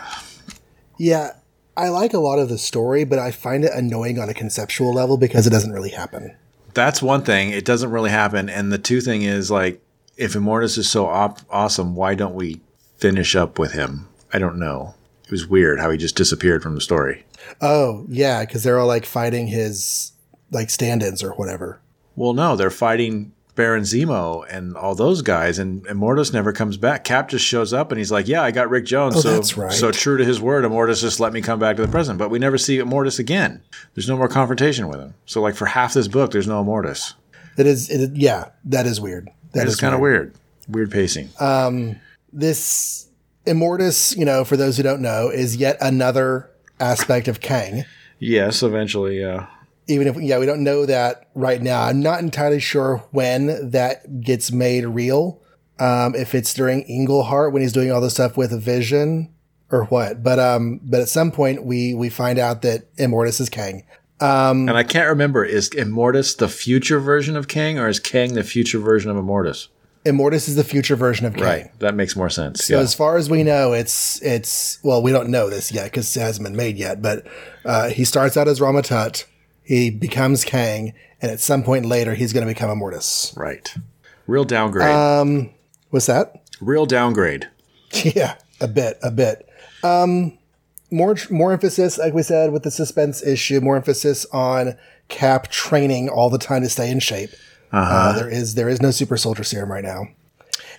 [0.96, 1.32] Yeah,
[1.76, 4.94] I like a lot of the story, but I find it annoying on a conceptual
[4.94, 6.34] level because it doesn't really happen.
[6.72, 7.50] That's one thing.
[7.50, 8.48] It doesn't really happen.
[8.48, 9.83] And the two thing is like,
[10.16, 12.60] if Immortus is so op- awesome, why don't we
[12.96, 14.08] finish up with him?
[14.32, 14.94] I don't know.
[15.24, 17.24] It was weird how he just disappeared from the story.
[17.60, 20.12] Oh, yeah, because they're all like fighting his
[20.50, 21.80] like stand-ins or whatever.
[22.16, 27.04] Well, no, they're fighting Baron Zemo and all those guys, and Immortus never comes back.
[27.04, 29.56] Cap just shows up and he's like, "Yeah, I got Rick Jones." Oh, so, that's
[29.56, 29.72] right.
[29.72, 32.18] so true to his word, Immortus just let me come back to the present.
[32.18, 33.62] But we never see Immortus again.
[33.94, 35.14] There's no more confrontation with him.
[35.26, 37.14] So, like for half this book, there's no Immortus.
[37.56, 39.28] It is, it, yeah, that is weird.
[39.54, 40.34] That is kind of weird.
[40.68, 41.30] Weird pacing.
[41.38, 41.94] Uh,
[42.32, 43.08] this
[43.46, 46.50] Immortus, you know, for those who don't know, is yet another
[46.80, 47.84] aspect of Kang.
[48.18, 49.46] Yes, eventually, yeah.
[49.86, 51.82] Even if, yeah, we don't know that right now.
[51.82, 55.40] I'm not entirely sure when that gets made real.
[55.78, 59.34] Um, if it's during Englehart when he's doing all this stuff with Vision
[59.70, 60.22] or what.
[60.22, 63.84] But um, but at some point we we find out that Immortus is Kang.
[64.24, 68.34] Um, and I can't remember is Immortus the future version of Kang or is Kang
[68.34, 69.68] the future version of Immortus?
[70.04, 71.44] Immortus is the future version of Kang.
[71.44, 71.78] Right.
[71.80, 72.64] That makes more sense.
[72.64, 72.80] So yeah.
[72.80, 76.20] as far as we know, it's it's well, we don't know this yet because it
[76.20, 77.00] hasn't been made yet.
[77.00, 77.26] But
[77.64, 79.26] uh, he starts out as Rama Tut,
[79.62, 83.36] he becomes Kang, and at some point later, he's going to become Immortus.
[83.36, 83.74] Right.
[84.26, 84.90] Real downgrade.
[84.90, 85.50] Um,
[85.90, 86.42] what's that?
[86.60, 87.48] Real downgrade.
[88.02, 89.48] Yeah, a bit, a bit.
[89.84, 90.36] Um,
[90.90, 93.60] more more emphasis, like we said, with the suspense issue.
[93.60, 94.76] More emphasis on
[95.08, 97.30] Cap training all the time to stay in shape.
[97.72, 97.92] Uh-huh.
[97.92, 100.06] Uh, there is there is no super soldier serum right now.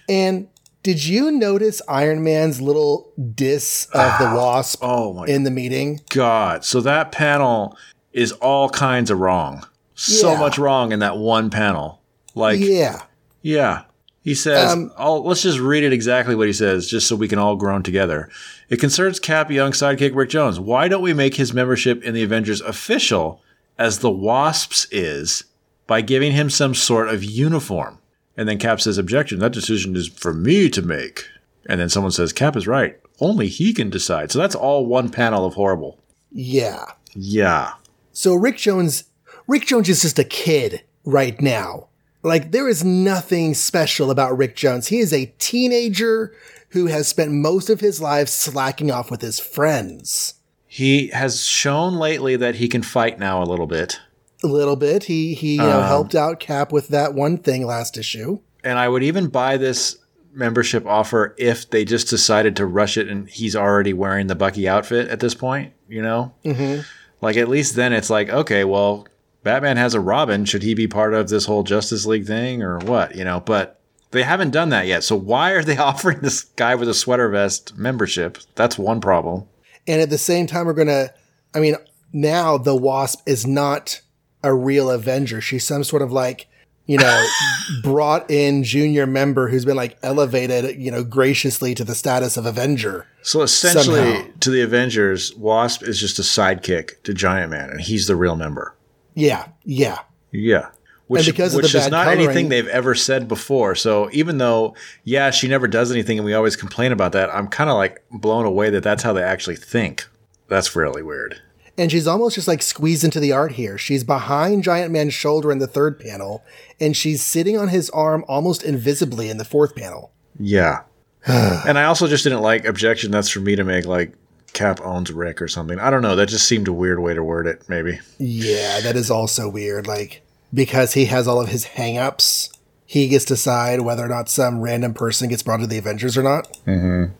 [0.08, 0.47] And
[0.84, 6.01] did you notice Iron Man's little diss of the Wasp oh in the meeting?
[6.10, 6.64] God.
[6.64, 7.78] So that panel
[8.14, 9.66] is all kinds of wrong.
[9.95, 10.39] So yeah.
[10.39, 12.01] much wrong in that one panel.
[12.36, 13.01] Like Yeah.
[13.41, 13.85] Yeah.
[14.26, 17.38] He says, um, let's just read it exactly what he says, just so we can
[17.38, 18.28] all groan together.
[18.69, 20.59] It concerns Cap young sidekick Rick Jones.
[20.59, 23.39] Why don't we make his membership in the Avengers official
[23.78, 25.43] as the Wasps is
[25.86, 27.99] by giving him some sort of uniform.
[28.36, 31.28] And then Cap says, Objection, that decision is for me to make.
[31.67, 32.99] And then someone says, Cap is right.
[33.19, 34.32] Only he can decide.
[34.32, 35.99] So that's all one panel of horrible.
[36.32, 36.84] Yeah.
[37.13, 37.73] Yeah.
[38.11, 39.03] So Rick Jones,
[39.47, 41.89] Rick Jones is just a kid right now.
[42.26, 44.88] Like there is nothing special about Rick Jones.
[44.88, 46.36] He is a teenager
[46.69, 50.34] who has spent most of his life slacking off with his friends.
[50.65, 53.99] He has shown lately that he can fight now a little bit
[54.43, 55.03] a little bit.
[55.03, 58.39] He he you know, um, helped out Cap with that one thing last issue.
[58.63, 59.97] And I would even buy this
[60.34, 64.67] membership offer if they just decided to rush it and he's already wearing the Bucky
[64.67, 65.73] outfit at this point.
[65.88, 66.82] You know, mm-hmm.
[67.21, 69.07] like at least then it's like okay, well,
[69.46, 70.43] Batman has a Robin.
[70.43, 73.16] Should he be part of this whole Justice League thing or what?
[73.16, 73.80] You know, but
[74.10, 75.04] they haven't done that yet.
[75.04, 78.39] So why are they offering this guy with a sweater vest membership?
[78.56, 79.43] That's one problem.
[79.86, 81.14] And at the same time, we're gonna.
[81.54, 81.76] I mean,
[82.12, 84.02] now the Wasp is not
[84.43, 85.41] a real Avenger.
[85.41, 86.48] She's some sort of like,
[86.88, 87.28] you know,
[87.84, 92.48] brought in junior member who's been like elevated, you know, graciously to the status of
[92.48, 93.06] Avenger.
[93.22, 94.32] So essentially, somehow.
[94.39, 98.36] to the Avengers, Wasp is just a sidekick to Giant Man, and he's the real
[98.36, 98.74] member.
[99.16, 99.99] Yeah, yeah,
[100.32, 100.70] yeah.
[101.07, 103.76] Which, which is not coloring, anything they've ever said before.
[103.76, 107.47] So even though, yeah, she never does anything, and we always complain about that, I'm
[107.47, 110.07] kind of like blown away that that's how they actually think.
[110.47, 111.41] That's really weird
[111.78, 113.78] and she's almost just like squeezed into the art here.
[113.78, 116.43] She's behind Giant Man's shoulder in the third panel,
[116.80, 120.11] and she's sitting on his arm almost invisibly in the fourth panel.
[120.39, 120.84] Yeah.
[121.26, 123.11] and I also just didn't like objection.
[123.11, 124.13] That's for me to make like
[124.56, 125.78] Cap owns Rick or something.
[125.78, 126.16] I don't know.
[126.16, 127.70] That just seemed a weird way to word it.
[127.70, 127.99] Maybe.
[128.18, 129.86] Yeah, that is also weird.
[129.86, 132.49] Like because he has all of his hangups,
[132.86, 136.18] he gets to decide whether or not some random person gets brought to the Avengers
[136.18, 136.51] or not.
[136.66, 137.14] Mm-hmm.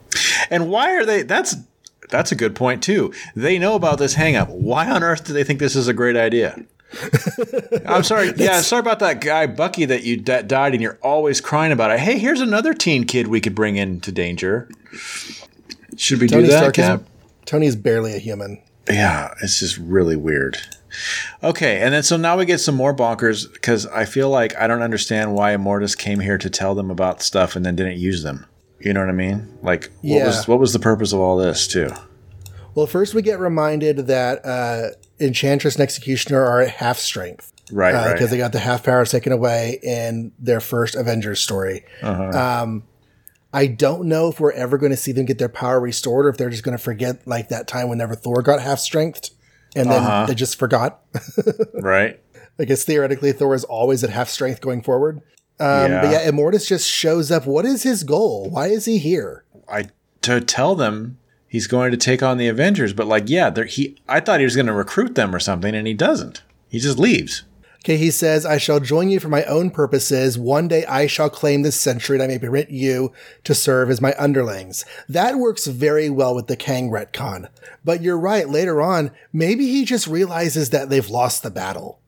[0.50, 1.22] And why are they?
[1.22, 1.56] That's
[2.08, 3.12] that's a good point too.
[3.34, 4.48] They know about this hangup.
[4.48, 6.64] Why on earth do they think this is a great idea?
[7.86, 8.32] I'm sorry.
[8.36, 11.90] yeah, sorry about that guy Bucky that you d- died, and you're always crying about
[11.90, 11.98] it.
[11.98, 14.68] Hey, here's another teen kid we could bring into danger.
[15.96, 17.02] Should we Tony do that, Stark Cap?
[17.46, 18.62] Tony's barely a human.
[18.88, 20.58] Yeah, it's just really weird.
[21.42, 24.66] Okay, and then so now we get some more bonkers because I feel like I
[24.66, 28.22] don't understand why Immortus came here to tell them about stuff and then didn't use
[28.22, 28.46] them.
[28.80, 29.58] You know what I mean?
[29.62, 30.26] Like, what yeah.
[30.26, 31.90] was what was the purpose of all this too?
[32.74, 34.88] Well, first we get reminded that uh,
[35.18, 37.92] Enchantress and Executioner are at half strength, right?
[37.92, 38.30] Because uh, right.
[38.30, 41.84] they got the half power taken away in their first Avengers story.
[42.02, 42.62] Uh-huh.
[42.62, 42.84] Um,
[43.56, 46.28] I don't know if we're ever going to see them get their power restored, or
[46.28, 49.30] if they're just going to forget like that time whenever Thor got half strength,
[49.74, 50.26] and then uh-huh.
[50.26, 51.00] they just forgot.
[51.72, 52.20] right.
[52.58, 55.22] I guess theoretically Thor is always at half strength going forward.
[55.58, 56.02] Um, yeah.
[56.02, 57.46] But yeah, Immortus just shows up.
[57.46, 58.50] What is his goal?
[58.50, 59.46] Why is he here?
[59.66, 59.86] I
[60.20, 61.16] to tell them
[61.48, 63.96] he's going to take on the Avengers, but like, yeah, he.
[64.06, 66.42] I thought he was going to recruit them or something, and he doesn't.
[66.68, 67.44] He just leaves.
[67.86, 70.36] Okay, he says, I shall join you for my own purposes.
[70.36, 73.12] One day I shall claim this century and I may permit you
[73.44, 74.84] to serve as my underlings.
[75.08, 77.48] That works very well with the Kang retcon.
[77.84, 82.00] But you're right, later on, maybe he just realizes that they've lost the battle.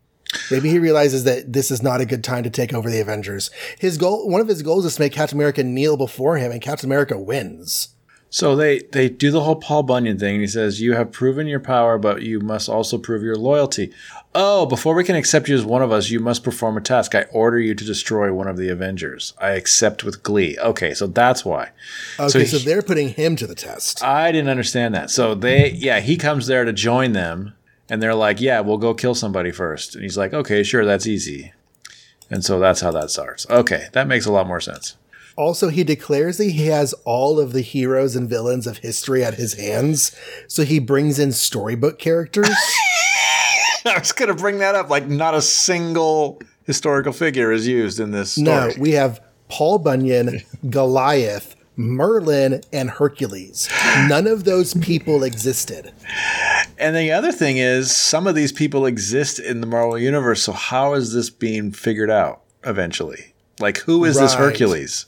[0.50, 3.48] Maybe he realizes that this is not a good time to take over the Avengers.
[3.78, 6.60] His goal, one of his goals is to make Captain America kneel before him, and
[6.60, 7.90] Captain America wins.
[8.30, 10.34] So they they do the whole Paul Bunyan thing.
[10.34, 13.90] And he says, "You have proven your power, but you must also prove your loyalty."
[14.34, 17.14] Oh, before we can accept you as one of us, you must perform a task.
[17.14, 19.32] I order you to destroy one of the Avengers.
[19.40, 20.58] I accept with glee.
[20.58, 21.70] Okay, so that's why.
[22.20, 24.04] Okay, so, he- they're putting him to the test.
[24.04, 25.08] I didn't understand that.
[25.10, 27.54] So they, yeah, he comes there to join them,
[27.88, 29.94] and they're like, "Yeah, we'll go kill somebody first.
[29.94, 31.54] And he's like, "Okay, sure, that's easy."
[32.30, 33.46] And so that's how that starts.
[33.48, 34.96] Okay, that makes a lot more sense.
[35.38, 39.34] Also, he declares that he has all of the heroes and villains of history at
[39.34, 40.10] his hands,
[40.48, 42.50] so he brings in storybook characters.
[43.84, 44.90] I was going to bring that up.
[44.90, 48.46] Like, not a single historical figure is used in this story.
[48.46, 53.68] no, we have Paul Bunyan, Goliath, Merlin, and Hercules.
[54.08, 55.92] None of those people existed.
[56.78, 60.42] and the other thing is, some of these people exist in the Marvel Universe.
[60.42, 63.34] So, how is this being figured out eventually?
[63.60, 65.06] Like, who is this Hercules?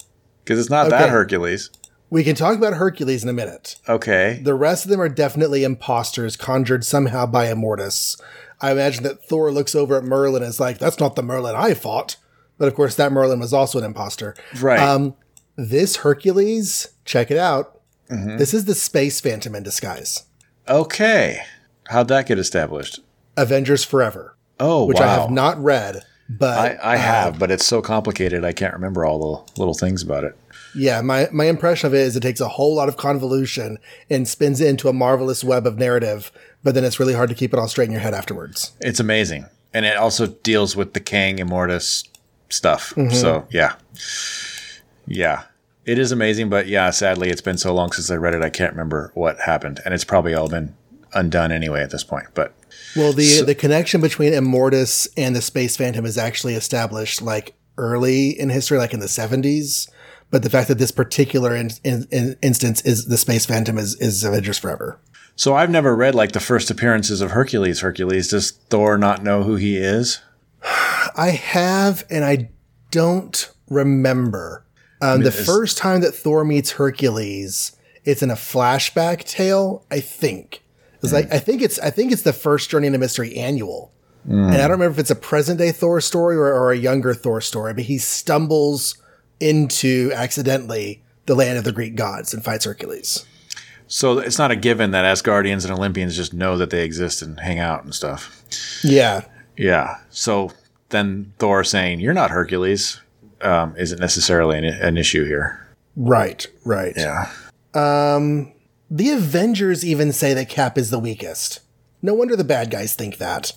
[0.51, 1.71] Because it's not that Hercules.
[2.11, 3.77] We can talk about Hercules in a minute.
[3.89, 4.41] Okay.
[4.43, 8.21] The rest of them are definitely imposters conjured somehow by Immortus.
[8.61, 11.55] I imagine that Thor looks over at Merlin and is like, that's not the Merlin
[11.55, 12.17] I fought.
[12.59, 14.35] But of course, that Merlin was also an imposter.
[14.61, 14.81] Right.
[14.81, 15.15] Um,
[15.55, 17.81] this Hercules, check it out.
[18.11, 18.39] Mm-hmm.
[18.39, 20.25] This is the Space Phantom in disguise.
[20.69, 21.43] okay.
[21.91, 22.99] How'd that get established?
[23.37, 25.05] Avengers Forever, Oh, which wow.
[25.05, 28.45] I have not read, but I, I uh, have, but it's so complicated.
[28.45, 30.37] I can't remember all the little things about it.
[30.75, 34.27] Yeah, my, my impression of it is it takes a whole lot of convolution and
[34.27, 36.31] spins it into a marvelous web of narrative,
[36.62, 38.73] but then it's really hard to keep it all straight in your head afterwards.
[38.81, 39.47] It's amazing.
[39.75, 42.09] And it also deals with the Kang Immortus
[42.49, 42.95] stuff.
[42.97, 43.14] Mm-hmm.
[43.14, 43.75] So, yeah.
[45.07, 45.45] Yeah.
[45.87, 48.51] It is amazing, but yeah, sadly, it's been so long since I read it, I
[48.51, 49.81] can't remember what happened.
[49.85, 50.75] And it's probably all been
[51.14, 52.27] undone anyway at this point.
[52.35, 52.55] But
[52.95, 58.39] Well, the the connection between Immortus and the Space Phantom is actually established like early
[58.39, 59.89] in history, like in the seventies.
[60.31, 63.97] But the fact that this particular in, in, in instance is the Space Phantom is
[64.01, 64.99] is Avengers Forever.
[65.37, 67.81] so I've never read like the first appearances of Hercules.
[67.81, 70.20] Hercules, does Thor not know who he is?
[71.16, 72.51] I have, and I
[72.91, 74.64] don't remember.
[75.03, 77.74] Um, the first time that Thor meets Hercules,
[78.05, 79.85] it's in a flashback tale.
[79.91, 80.62] I think
[81.03, 83.93] it's like I think it's I think it's the first Journey into Mystery annual,
[84.28, 87.14] and I don't remember if it's a present day Thor story or, or a younger
[87.14, 87.72] Thor story.
[87.72, 89.01] But he stumbles
[89.41, 93.26] into accidentally the land of the Greek gods and fights Hercules.
[93.88, 97.41] So it's not a given that Asgardians and Olympians just know that they exist and
[97.41, 98.43] hang out and stuff.
[98.84, 99.22] Yeah,
[99.57, 99.99] Yeah.
[100.11, 100.53] So
[100.91, 103.01] then Thor saying, You're not Hercules,
[103.41, 105.66] um, isn't necessarily an, an issue here.
[105.97, 106.95] right, right.
[106.97, 107.30] Yeah.
[108.91, 111.61] The Avengers even say that Cap is the weakest.
[112.03, 113.53] No wonder the bad guys think that.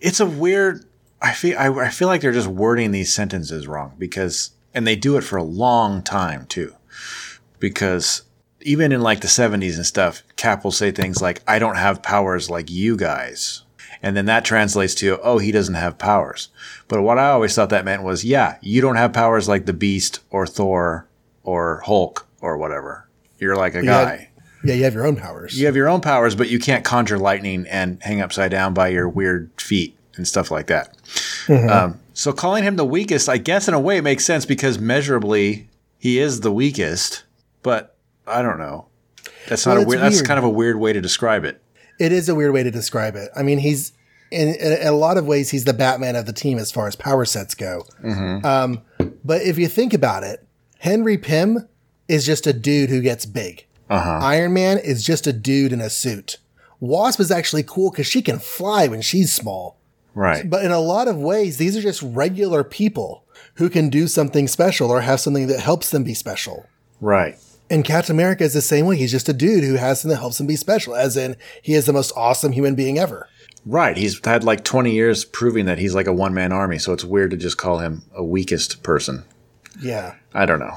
[0.00, 0.84] It's a weird.
[1.22, 4.96] I feel I, I feel like they're just wording these sentences wrong because, and they
[4.96, 6.74] do it for a long time too,
[7.58, 8.22] because
[8.60, 12.02] even in like the seventies and stuff, Cap will say things like, "I don't have
[12.02, 13.62] powers like you guys,"
[14.02, 16.48] and then that translates to, "Oh, he doesn't have powers."
[16.88, 19.72] But what I always thought that meant was, "Yeah, you don't have powers like the
[19.72, 21.06] Beast or Thor
[21.42, 23.08] or Hulk or whatever.
[23.38, 24.28] You're like a guy."
[24.62, 25.58] Yeah, you have your own powers.
[25.58, 28.88] You have your own powers, but you can't conjure lightning and hang upside down by
[28.88, 30.94] your weird feet and stuff like that.
[31.48, 35.70] Um, so calling him the weakest, I guess in a way makes sense because measurably
[35.98, 37.24] he is the weakest,
[37.62, 37.96] but
[38.26, 38.88] I don't know.
[39.48, 41.62] That's not Well, a it's weird, that's kind of a weird way to describe it.
[41.98, 43.30] It is a weird way to describe it.
[43.34, 43.92] I mean, he's
[44.30, 46.94] in, in a lot of ways he's the Batman of the team as far as
[46.94, 47.86] power sets go.
[48.44, 48.82] Um,
[49.24, 50.46] but if you think about it,
[50.78, 51.68] Henry Pym
[52.06, 53.64] is just a dude who gets big.
[53.88, 56.36] Iron Man is just a dude in a suit.
[56.80, 59.78] Wasp is actually cool because she can fly when she's small.
[60.14, 60.48] Right.
[60.48, 64.48] But in a lot of ways, these are just regular people who can do something
[64.48, 66.66] special or have something that helps them be special.
[67.00, 67.38] Right.
[67.68, 68.96] And Captain America is the same way.
[68.96, 71.74] He's just a dude who has something that helps him be special, as in he
[71.74, 73.28] is the most awesome human being ever.
[73.64, 73.96] Right.
[73.96, 76.78] He's had like 20 years proving that he's like a one man army.
[76.78, 79.24] So it's weird to just call him a weakest person.
[79.80, 80.16] Yeah.
[80.34, 80.76] I don't know.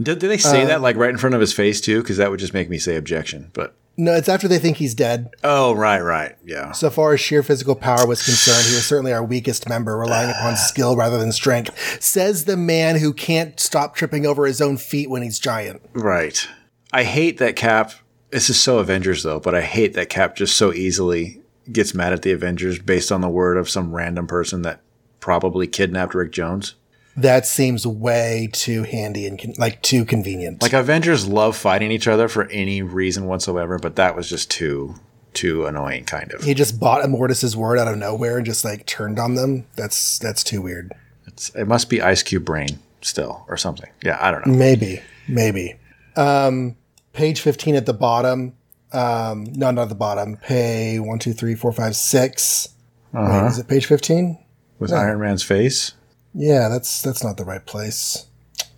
[0.00, 2.00] Did, did they say uh, that like right in front of his face too?
[2.00, 3.50] Because that would just make me say objection.
[3.52, 5.30] But No, it's after they think he's dead.
[5.42, 6.70] oh, right, right, yeah.
[6.70, 10.30] So far as sheer physical power was concerned, he was certainly our weakest member, relying
[10.30, 10.56] upon ah.
[10.56, 12.00] skill rather than strength.
[12.00, 15.82] Says the man who can't stop tripping over his own feet when he's giant.
[15.94, 16.48] Right.
[16.92, 17.92] I hate that Cap.
[18.30, 21.42] This is so Avengers though, but I hate that Cap just so easily
[21.72, 24.80] gets mad at the Avengers based on the word of some random person that
[25.18, 26.76] probably kidnapped Rick Jones.
[27.20, 30.62] That seems way too handy and con- like too convenient.
[30.62, 34.94] Like Avengers love fighting each other for any reason whatsoever, but that was just too
[35.34, 36.42] too annoying kind of.
[36.42, 39.66] he just bought Immortus's word out of nowhere and just like turned on them.
[39.76, 40.92] That's that's too weird.
[41.26, 43.90] It's, it must be Ice Cube brain still or something.
[44.02, 44.54] Yeah, I don't know.
[44.54, 45.76] Maybe, maybe.
[46.16, 46.76] Um,
[47.12, 48.54] Page 15 at the bottom.
[48.92, 50.36] Um, no, not at the bottom.
[50.36, 52.68] Pay one, two, three, four, five, six.
[53.12, 54.38] Wait, is it page 15?
[54.78, 55.92] With Iron Man's face.
[56.38, 58.26] Yeah, that's that's not the right place.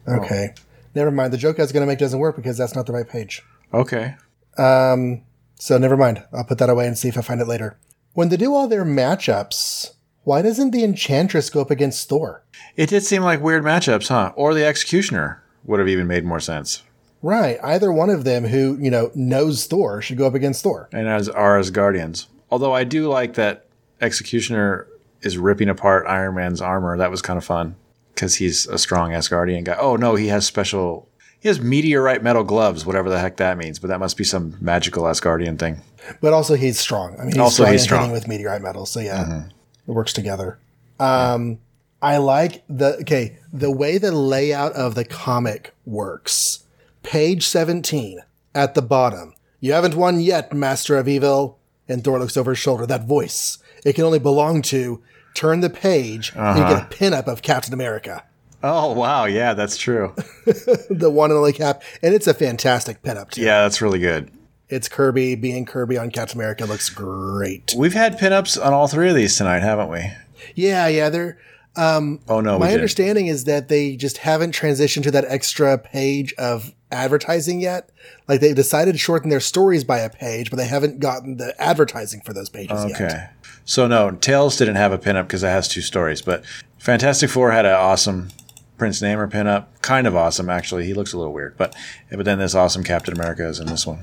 [0.06, 0.16] Oh.
[0.16, 0.54] Okay.
[0.94, 1.32] Never mind.
[1.32, 3.42] The joke I was going to make doesn't work because that's not the right page.
[3.72, 4.16] Okay.
[4.56, 5.22] Um,
[5.56, 6.24] so never mind.
[6.32, 7.78] I'll put that away and see if I find it later.
[8.14, 9.92] When they do all their matchups,
[10.24, 12.42] why doesn't the Enchantress go up against Thor?
[12.76, 14.32] It did seem like weird matchups, huh?
[14.34, 16.82] Or the Executioner would have even made more sense.
[17.22, 17.58] Right.
[17.62, 20.88] Either one of them who, you know, knows Thor should go up against Thor.
[20.92, 22.26] And as are Asgardians.
[22.50, 23.66] Although I do like that
[24.00, 24.88] Executioner
[25.22, 26.96] is ripping apart Iron Man's armor.
[26.96, 27.76] That was kind of fun
[28.14, 29.76] because he's a strong Asgardian guy.
[29.78, 31.08] Oh no, he has special.
[31.38, 33.78] He has meteorite metal gloves, whatever the heck that means.
[33.78, 35.80] But that must be some magical Asgardian thing.
[36.20, 37.14] But also he's strong.
[37.18, 38.12] I mean, he's Also, strong he's strong.
[38.12, 38.84] with meteorite metal.
[38.86, 39.44] So yeah,
[39.86, 40.58] it works together.
[40.98, 41.58] Um,
[42.02, 46.64] I like the okay the way the layout of the comic works.
[47.02, 48.20] Page seventeen
[48.54, 49.34] at the bottom.
[49.60, 51.58] You haven't won yet, Master of Evil.
[51.88, 52.86] And Thor looks over his shoulder.
[52.86, 53.58] That voice.
[53.84, 55.02] It can only belong to.
[55.34, 56.88] Turn the page and you get a uh-huh.
[56.90, 58.24] pinup of Captain America,
[58.62, 60.12] Oh wow, yeah, that's true.
[60.44, 63.42] the one and only Cap, and it's a fantastic pinup too.
[63.42, 64.30] yeah, that's really good.
[64.68, 67.74] It's Kirby being Kirby on Captain America looks great.
[67.76, 70.12] We've had pinups on all three of these tonight, haven't we?
[70.54, 71.38] Yeah, yeah, they're
[71.76, 76.34] um, Oh no, My understanding is that they just haven't transitioned to that extra page
[76.34, 77.90] of advertising yet.
[78.28, 81.60] Like they've decided to shorten their stories by a page, but they haven't gotten the
[81.60, 83.00] advertising for those pages yet.
[83.00, 83.28] Okay.
[83.70, 86.44] So no, Tales didn't have a pinup because it has two stories, but
[86.78, 88.30] Fantastic Four had an awesome
[88.78, 89.66] Prince Namor pinup.
[89.80, 90.86] Kind of awesome, actually.
[90.86, 91.76] He looks a little weird, but
[92.10, 94.00] but then this awesome Captain America is in this one.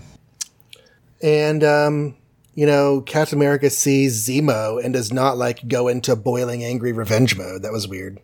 [1.22, 2.16] And um,
[2.56, 7.36] you know, Captain America sees Zemo and does not like go into boiling angry revenge
[7.36, 7.64] mode.
[7.64, 8.22] That was weird.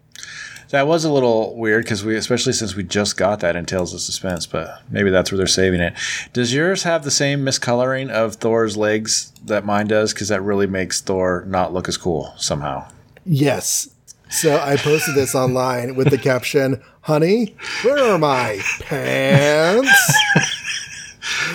[0.73, 3.93] That was a little weird because we, especially since we just got that in Tales
[3.93, 5.93] of Suspense, but maybe that's where they're saving it.
[6.33, 10.15] Does yours have the same miscoloring of Thor's legs that mine does?
[10.15, 12.87] Because that really makes Thor not look as cool somehow.
[13.23, 13.87] Yes.
[14.31, 20.11] So I posted this online with the caption, "Honey, where are my pants?"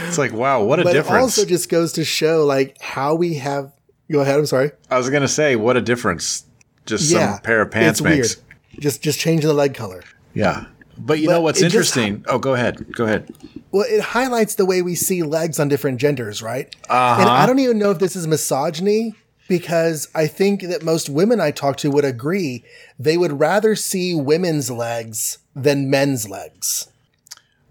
[0.06, 3.34] It's like, wow, what a But it also just goes to show like how we
[3.34, 3.72] have.
[4.12, 4.38] Go ahead.
[4.38, 4.70] I'm sorry.
[4.92, 6.44] I was gonna say, what a difference
[6.86, 8.36] just yeah, some pair of pants it's makes.
[8.36, 8.47] Weird.
[8.78, 10.02] Just just changing the leg color.
[10.34, 10.66] Yeah.
[10.96, 12.24] But you But know what's it just- interesting?
[12.28, 12.92] oh, go ahead.
[12.92, 13.32] Go ahead.
[13.70, 16.74] Well, it highlights the way we see legs on different genders, right?
[16.88, 17.20] Uh-huh.
[17.20, 19.14] And I don't even know if this is misogyny
[19.46, 22.64] because I think that most women I talk to would agree
[22.98, 26.88] they would rather see women's legs than men's legs.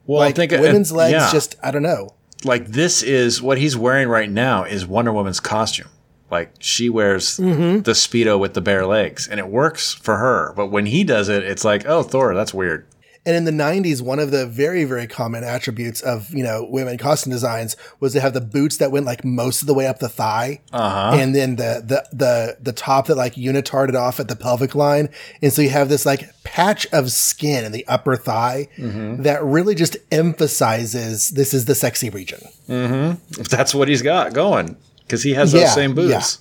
[0.05, 1.29] Well, Like think uh, women's legs, yeah.
[1.31, 2.09] just I don't know.
[2.45, 5.89] like this is what he's wearing right now is Wonder Woman's costume.
[6.29, 7.81] Like she wears Mm-hmm.
[7.83, 10.53] the speedo with the bare legs, and it works for her.
[10.55, 12.85] But when he does it, it's like, oh, Thor, that's weird.
[13.25, 16.97] And in the 90s, one of the very, very common attributes of, you know, women
[16.97, 19.99] costume designs was to have the boots that went like most of the way up
[19.99, 20.61] the thigh.
[20.71, 21.11] Uh-huh.
[21.13, 25.09] And then the, the, the, the top that like unitarded off at the pelvic line.
[25.41, 29.23] And so you have this like patch of skin in the upper thigh Mm-hmm.
[29.23, 32.39] that really just emphasizes this is the sexy region.
[32.67, 36.39] That's what he's got going because he has those Yeah, same boots.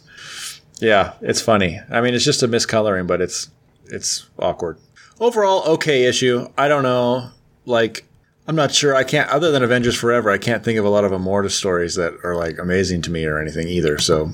[0.81, 1.13] Yeah.
[1.23, 1.81] it's funny.
[1.91, 3.51] I mean, it's just a miscoloring, but it's
[3.87, 4.79] it's awkward.
[5.21, 6.49] Overall, okay issue.
[6.59, 7.31] I don't know.
[7.65, 8.05] Like,
[8.47, 8.95] I'm not sure.
[8.95, 9.31] I can't.
[9.31, 12.35] Other than Avengers Forever, I can't think of a lot of Immortus stories that are
[12.35, 13.99] like amazing to me or anything either.
[13.99, 14.31] So,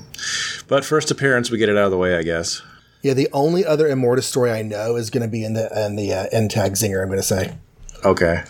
[0.67, 2.61] but first appearance, we get it out of the way, I guess.
[3.01, 3.13] Yeah.
[3.13, 6.13] The only other Immortus story I know is going to be in the, in the
[6.13, 7.57] uh, end tag zinger, I'm going to say.
[8.03, 8.43] Okay.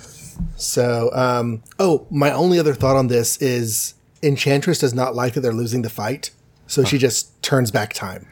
[0.56, 3.94] So, um, oh, my only other thought on this is
[4.24, 6.32] Enchantress does not like that they're losing the fight,
[6.68, 8.28] so she just turns back time.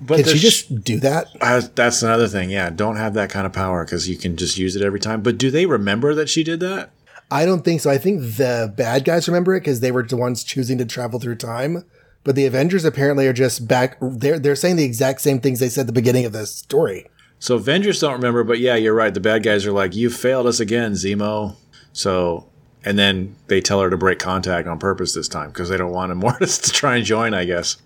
[0.00, 1.28] But Can she sh- just do that?
[1.40, 2.50] Uh, that's another thing.
[2.50, 5.22] Yeah, don't have that kind of power because you can just use it every time.
[5.22, 6.90] But do they remember that she did that?
[7.30, 7.90] I don't think so.
[7.90, 11.18] I think the bad guys remember it because they were the ones choosing to travel
[11.18, 11.84] through time.
[12.24, 13.96] But the Avengers apparently are just back.
[14.00, 17.06] They're they're saying the exact same things they said at the beginning of the story.
[17.38, 19.12] So Avengers don't remember, but yeah, you're right.
[19.14, 21.56] The bad guys are like, "You failed us again, Zemo."
[21.92, 22.48] So,
[22.86, 25.90] and then they tell her to break contact on purpose this time because they don't
[25.90, 27.34] want Immortus to try and join.
[27.34, 27.76] I guess.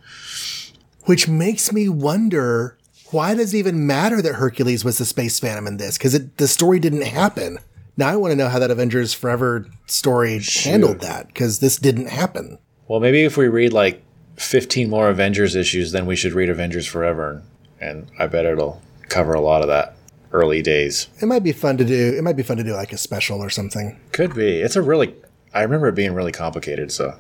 [1.06, 2.76] Which makes me wonder
[3.10, 5.98] why does it even matter that Hercules was the space phantom in this?
[5.98, 7.58] Because the story didn't happen.
[7.96, 12.08] Now I want to know how that Avengers Forever story handled that because this didn't
[12.08, 12.58] happen.
[12.86, 14.02] Well, maybe if we read like
[14.36, 17.42] 15 more Avengers issues, then we should read Avengers Forever,
[17.80, 19.96] and I bet it'll cover a lot of that
[20.32, 21.08] early days.
[21.20, 22.14] It might be fun to do.
[22.16, 23.98] It might be fun to do like a special or something.
[24.12, 24.60] Could be.
[24.60, 25.14] It's a really.
[25.52, 26.92] I remember it being really complicated.
[26.92, 27.16] So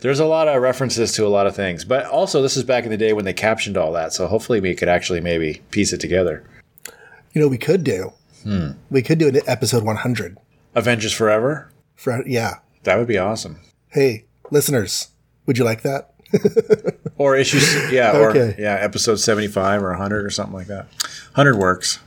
[0.00, 1.84] there's a lot of references to a lot of things.
[1.84, 4.12] But also, this is back in the day when they captioned all that.
[4.12, 6.42] So hopefully, we could actually maybe piece it together.
[7.32, 8.12] You know, we could do.
[8.42, 8.70] Hmm.
[8.90, 10.36] We could do an episode 100.
[10.74, 11.70] Avengers Forever.
[11.94, 12.54] For, yeah.
[12.84, 13.60] That would be awesome.
[13.90, 15.08] Hey, listeners,
[15.46, 16.12] would you like that?
[17.18, 18.38] Or issues, yeah, Okay.
[18.38, 20.86] or yeah, episode seventy-five or hundred or something like that.
[21.34, 21.98] Hundred works.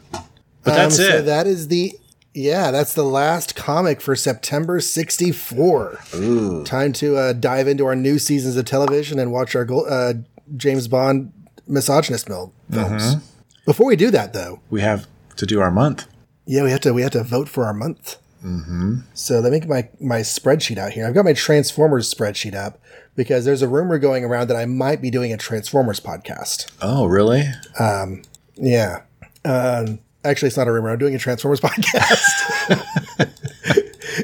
[0.63, 1.09] But that's Um, it.
[1.09, 1.93] So that is the
[2.33, 5.99] yeah, that's the last comic for September '64.
[6.15, 6.63] Ooh.
[6.63, 10.13] Time to uh, dive into our new seasons of television and watch our uh,
[10.57, 11.31] James Bond
[11.67, 13.15] misogynist mil- films.
[13.15, 13.25] Mm-hmm.
[13.65, 15.07] Before we do that, though, We have
[15.37, 16.05] to do our month.
[16.45, 18.17] yeah, we have to we have to vote for our month.
[18.43, 19.01] Mm-hmm.
[19.13, 21.05] So let me get my my spreadsheet out here.
[21.07, 22.79] I've got my Transformers spreadsheet up
[23.15, 26.71] because there's a rumor going around that I might be doing a Transformers podcast.
[26.81, 27.43] Oh, really?
[28.57, 29.01] Yeah.
[29.45, 30.89] Um, actually, it's not a rumor.
[30.89, 32.19] I'm doing a Transformers podcast.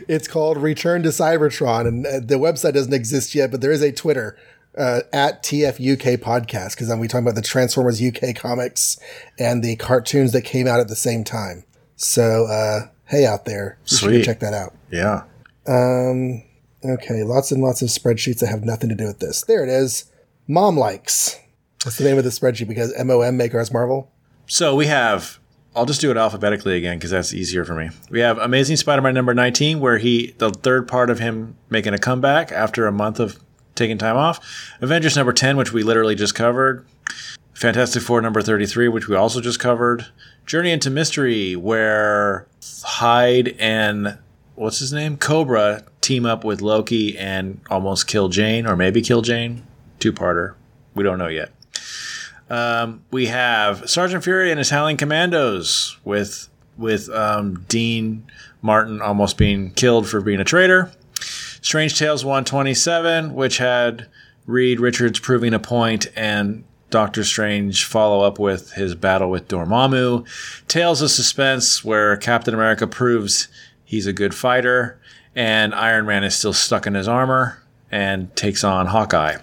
[0.08, 3.82] it's called Return to Cybertron, and uh, the website doesn't exist yet, but there is
[3.82, 4.38] a Twitter
[4.78, 9.00] uh, at TFUK podcast because then we talking about the Transformers UK comics
[9.38, 11.64] and the cartoons that came out at the same time.
[11.96, 14.24] So, uh, hey, out there, Sweet.
[14.24, 14.74] check that out.
[14.92, 15.24] Yeah.
[15.68, 16.44] Um,
[16.86, 19.44] okay, lots and lots of spreadsheets that have nothing to do with this.
[19.44, 20.06] There it is.
[20.48, 21.38] Mom likes.
[21.84, 24.12] That's the name of the spreadsheet because MOM make ours Marvel.
[24.48, 25.39] So we have.
[25.76, 27.90] I'll just do it alphabetically again because that's easier for me.
[28.10, 32.00] We have Amazing Spider-Man number nineteen, where he the third part of him making a
[32.00, 33.40] comeback after a month of
[33.76, 34.40] taking time off.
[34.82, 36.86] Avengers number ten, which we literally just covered.
[37.54, 40.06] Fantastic Four number 33, which we also just covered.
[40.46, 42.48] Journey into Mystery, where
[42.84, 44.18] Hyde and
[44.56, 45.18] what's his name?
[45.18, 49.64] Cobra team up with Loki and almost kill Jane, or maybe kill Jane.
[50.00, 50.54] Two parter.
[50.96, 51.52] We don't know yet.
[52.50, 58.26] Um, we have Sergeant Fury and his Howling Commandos with with um, Dean
[58.62, 60.92] Martin almost being killed for being a traitor.
[61.62, 64.08] Strange Tales 127, which had
[64.46, 70.26] Reed Richards proving a point and Doctor Strange follow up with his battle with Dormammu.
[70.68, 73.50] Tales of Suspense, where Captain America proves
[73.84, 75.00] he's a good fighter
[75.36, 79.38] and Iron Man is still stuck in his armor and takes on Hawkeye.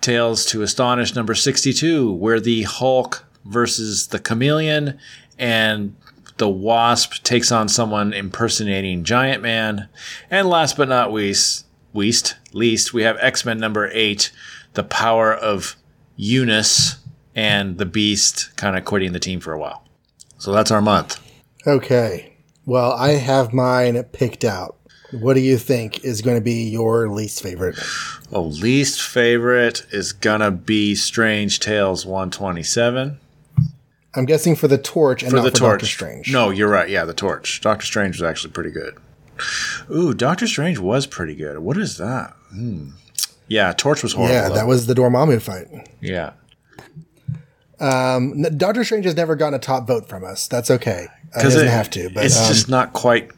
[0.00, 4.98] Tales to Astonish number 62, where the Hulk versus the Chameleon
[5.38, 5.94] and
[6.36, 9.88] the Wasp takes on someone impersonating Giant Man.
[10.30, 14.32] And last but not least, least, least we have X Men number 8,
[14.74, 15.76] The Power of
[16.16, 16.96] Unus
[17.34, 19.86] and the Beast kind of quitting the team for a while.
[20.38, 21.20] So that's our month.
[21.66, 22.36] Okay.
[22.64, 24.76] Well, I have mine picked out.
[25.12, 27.76] What do you think is going to be your least favorite?
[28.32, 33.18] Oh, least favorite is gonna be Strange Tales 127.
[34.14, 35.72] I'm guessing for the torch and for not the for torch.
[35.80, 36.32] Doctor Strange.
[36.32, 36.88] No, you're right.
[36.88, 37.60] Yeah, the torch.
[37.60, 38.96] Doctor Strange was actually pretty good.
[39.90, 41.58] Ooh, Doctor Strange was pretty good.
[41.58, 42.34] What is that?
[42.50, 42.90] Hmm.
[43.48, 44.34] Yeah, torch was horrible.
[44.34, 44.54] Yeah, though.
[44.54, 45.66] that was the Dormammu fight.
[46.00, 46.32] yeah.
[47.80, 50.46] Um, Doctor Strange has never gotten a top vote from us.
[50.46, 51.06] That's okay.
[51.34, 53.30] Uh, He doesn't have to, but it's um, just not quite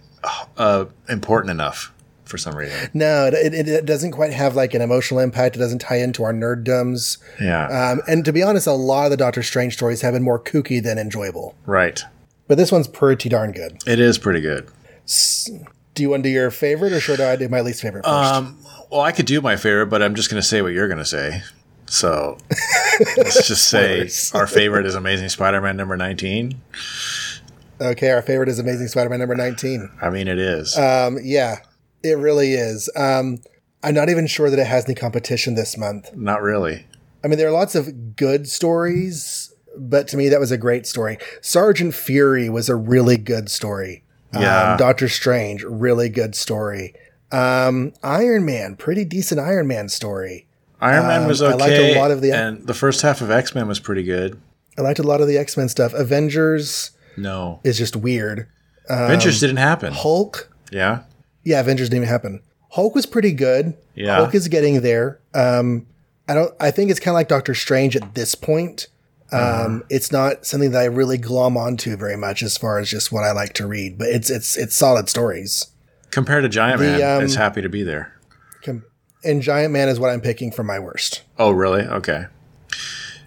[0.56, 1.92] uh, important enough
[2.24, 2.88] for some reason.
[2.94, 5.56] no, it, it, it doesn't quite have like an emotional impact.
[5.56, 7.18] It doesn't tie into our nerddoms.
[7.40, 10.22] Yeah, Um, and to be honest, a lot of the Doctor Strange stories have been
[10.22, 11.54] more kooky than enjoyable.
[11.66, 12.00] right.
[12.48, 13.82] But this one's pretty darn good.
[13.86, 14.68] It is pretty good.
[15.94, 18.32] Do you want to do your favorite, or should I do my least favorite first?
[18.34, 18.58] Um,
[18.90, 20.98] well, I could do my favorite, but I'm just going to say what you're going
[20.98, 21.42] to say.
[21.86, 22.38] So
[23.16, 26.60] let's just say our favorite is Amazing Spider-Man number 19.
[27.82, 29.90] Okay, our favorite is Amazing Spider-Man number nineteen.
[30.00, 30.76] I mean, it is.
[30.78, 31.56] Um, yeah,
[32.02, 32.88] it really is.
[32.96, 33.38] Um,
[33.82, 36.14] I'm not even sure that it has any competition this month.
[36.16, 36.86] not really.
[37.24, 40.86] I mean, there are lots of good stories, but to me, that was a great
[40.86, 41.18] story.
[41.40, 44.02] Sergeant Fury was a really good story.
[44.34, 44.72] Yeah.
[44.72, 46.94] Um, Doctor Strange, really good story.
[47.30, 50.46] Um, Iron Man, pretty decent Iron Man story.
[50.80, 53.30] Iron Man was Um, I liked a lot of the- and the first half of
[53.30, 54.40] X Men was pretty good.
[54.76, 55.92] I liked a lot of the X Men stuff.
[55.94, 58.46] Avengers No, is just weird.
[58.88, 59.92] Avengers didn't happen.
[59.92, 61.00] Hulk, Yeah,
[61.44, 62.40] yeah, Avengers didn't even happen.
[62.70, 63.74] Hulk was pretty good.
[63.94, 64.16] Yeah.
[64.16, 65.20] Hulk is getting there.
[65.34, 65.86] Um,
[66.28, 66.54] I don't.
[66.60, 68.86] I think it's kind of like Doctor Strange at this point.
[69.30, 69.78] Um, Uh-huh.
[69.88, 73.24] It's not something that I really glom onto very much as far as just what
[73.24, 75.66] I like to read, but it's it's it's solid stories.
[76.10, 78.12] compared to Giant Man, um, it's happy to be there.
[78.62, 78.84] Com-
[79.24, 81.22] And Giant Man is what I'm picking for my worst.
[81.38, 81.82] Oh, really?
[81.82, 82.26] Okay.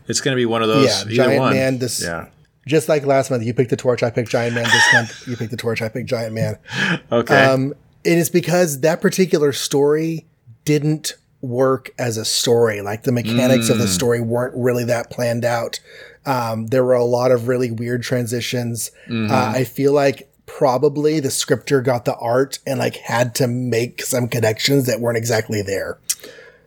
[0.07, 0.85] It's going to be one of those.
[1.07, 1.53] Yeah, Giant one.
[1.53, 2.27] Man, this- Yeah.
[2.65, 4.63] Just like last month, you picked the Torch, I picked Giant Man.
[4.63, 6.57] This month, you picked the Torch, I picked Giant Man.
[7.11, 7.43] Okay.
[7.45, 7.73] Um,
[8.03, 10.25] it is because that particular story
[10.63, 12.81] didn't work as a story.
[12.81, 15.79] Like the mechanics of the story weren't really that planned out.
[16.25, 18.89] Um, there were a lot of really weird transitions.
[19.11, 24.01] Uh, I feel like probably the scripter got the art and like had to make
[24.01, 25.97] some connections that weren't exactly there.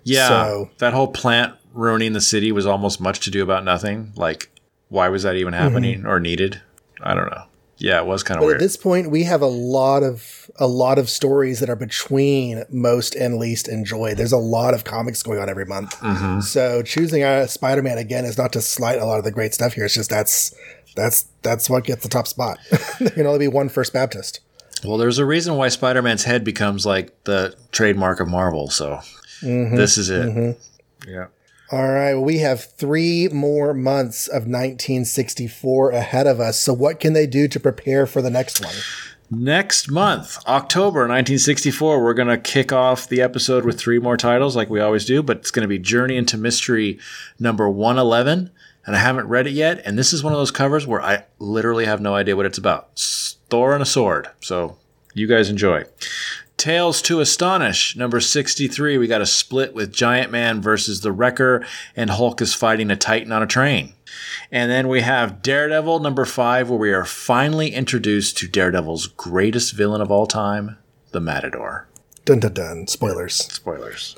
[0.05, 0.29] yeah.
[0.29, 4.13] so- that whole plant ruining the city was almost much to do about nothing.
[4.17, 4.51] Like,
[4.89, 6.09] why was that even happening Mm-hmm.
[6.09, 6.61] or needed?
[7.03, 7.45] I don't know.
[7.81, 8.57] Yeah, it was kind of weird.
[8.57, 12.65] at this point, we have a lot of a lot of stories that are between
[12.71, 14.17] most and least enjoyed.
[14.17, 15.95] There's a lot of comics going on every month.
[16.01, 16.41] Mm-hmm.
[16.41, 19.75] So choosing a Spider-Man again is not to slight a lot of the great stuff
[19.75, 19.85] here.
[19.85, 20.53] It's just that's
[20.97, 22.59] that's that's what gets the top spot.
[22.99, 24.41] there can only be one First Baptist.
[24.85, 28.71] well, there's a reason why Spider-Man's head becomes like the trademark of Marvel.
[28.71, 28.99] So
[29.41, 29.77] Mm-hmm.
[29.77, 30.59] this is it.
[31.07, 31.27] Yeah.
[31.71, 36.59] All right, well, we have three more months of 1964 ahead of us.
[36.59, 38.75] So what can they do to prepare for the next one?
[39.31, 44.57] Next month, October 1964, we're going to kick off the episode with three more titles
[44.57, 46.99] like we always do, but it's going to be Journey into Mystery
[47.39, 48.51] number 111.
[48.87, 49.83] And I haven't read it yet.
[49.85, 52.57] And this is one of those covers where I literally have no idea what it's
[52.57, 52.99] about.
[53.51, 54.29] Thor and a sword.
[54.41, 54.79] So
[55.13, 55.85] you guys enjoy.
[56.59, 58.99] Tales to Astonish, number 63.
[58.99, 61.65] We got a split with Giant Man versus the Wrecker,
[61.95, 63.95] and Hulk is fighting a Titan on a train.
[64.51, 69.73] And then we have Daredevil, number five, where we are finally introduced to Daredevil's greatest
[69.75, 70.77] villain of all time,
[71.13, 71.87] the Matador.
[72.25, 72.87] Dun dun dun.
[72.89, 73.37] Spoilers.
[73.37, 74.17] Spoilers.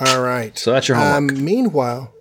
[0.00, 0.56] All right.
[0.56, 1.32] So that's your homework.
[1.36, 2.14] Um, meanwhile,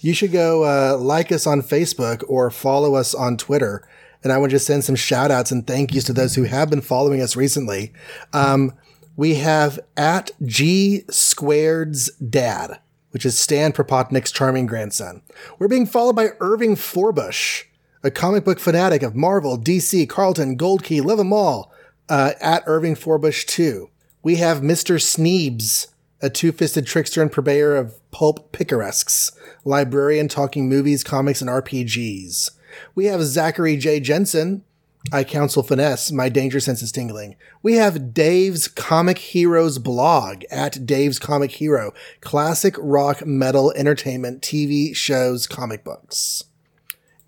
[0.00, 3.86] you should go uh, like us on Facebook or follow us on Twitter.
[4.22, 6.44] And I want to just send some shout outs and thank yous to those who
[6.44, 7.92] have been following us recently.
[8.32, 8.74] Um,
[9.16, 12.80] we have at G Squared's dad,
[13.10, 15.22] which is Stan Propotnik's charming grandson.
[15.58, 17.64] We're being followed by Irving Forbush,
[18.02, 21.72] a comic book fanatic of Marvel, DC, Charlton, Gold Key, love them all,
[22.08, 23.90] uh, at Irving Forbush 2.
[24.22, 24.96] We have Mr.
[24.96, 25.88] Sneebs,
[26.22, 29.32] a two-fisted trickster and purveyor of pulp picaresques,
[29.64, 32.50] librarian talking movies, comics, and RPGs.
[32.94, 34.00] We have Zachary J.
[34.00, 34.64] Jensen.
[35.12, 36.12] I counsel finesse.
[36.12, 37.36] My danger sense is tingling.
[37.62, 41.94] We have Dave's Comic Heroes blog at Dave's Comic Hero.
[42.20, 46.44] Classic rock, metal, entertainment, TV shows, comic books.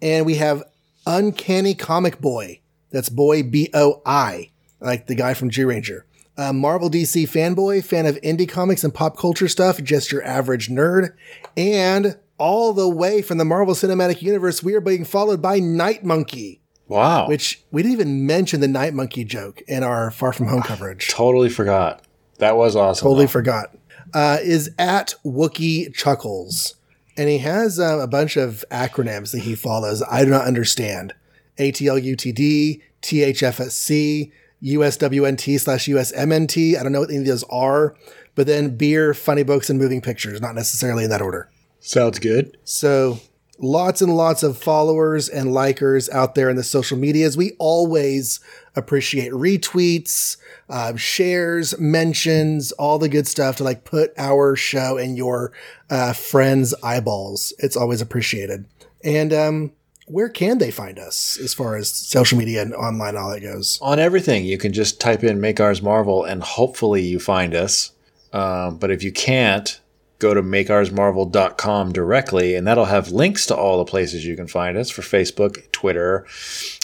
[0.03, 0.65] And we have
[1.07, 2.61] Uncanny Comic Boy.
[2.91, 4.51] That's boy B O I,
[4.81, 6.05] like the guy from G Ranger.
[6.37, 10.69] A Marvel DC fanboy, fan of indie comics and pop culture stuff, just your average
[10.69, 11.15] nerd.
[11.57, 16.05] And all the way from the Marvel Cinematic Universe, we are being followed by Night
[16.05, 17.29] Monkey, Wow.
[17.29, 21.07] which we didn't even mention the Night Monkey joke in our Far From Home coverage.
[21.09, 22.03] totally forgot.
[22.39, 23.05] That was awesome.
[23.07, 23.31] Totally though.
[23.31, 23.77] forgot.
[24.13, 26.75] Uh, is at Wookie Chuckles.
[27.17, 30.03] And he has uh, a bunch of acronyms that he follows.
[30.11, 31.15] I do not understand.
[31.59, 34.33] ATLUTD, THFSC,
[34.65, 36.77] USWNT slash USMNT.
[36.79, 37.95] I don't know what any of those are.
[38.35, 40.41] But then beer, funny books, and moving pictures.
[40.41, 41.49] Not necessarily in that order.
[41.83, 42.57] Sounds good.
[42.63, 43.19] So
[43.59, 47.37] lots and lots of followers and likers out there in the social medias.
[47.37, 48.39] We always
[48.77, 50.37] appreciate retweets,
[50.71, 55.53] uh, shares, mentions, all the good stuff to like put our show in your
[55.91, 57.53] uh, friends' eyeballs.
[57.59, 58.65] It's always appreciated.
[59.03, 59.73] And um,
[60.07, 63.81] where can they find us as far as social media and online all that goes?
[63.83, 67.91] On everything, you can just type in Make Ours Marvel and hopefully you find us.
[68.33, 69.81] Um, but if you can't,
[70.23, 74.79] go to makeoursmarvel.com directly and that'll have links to all the places you can find
[74.79, 76.25] us for Facebook, Twitter,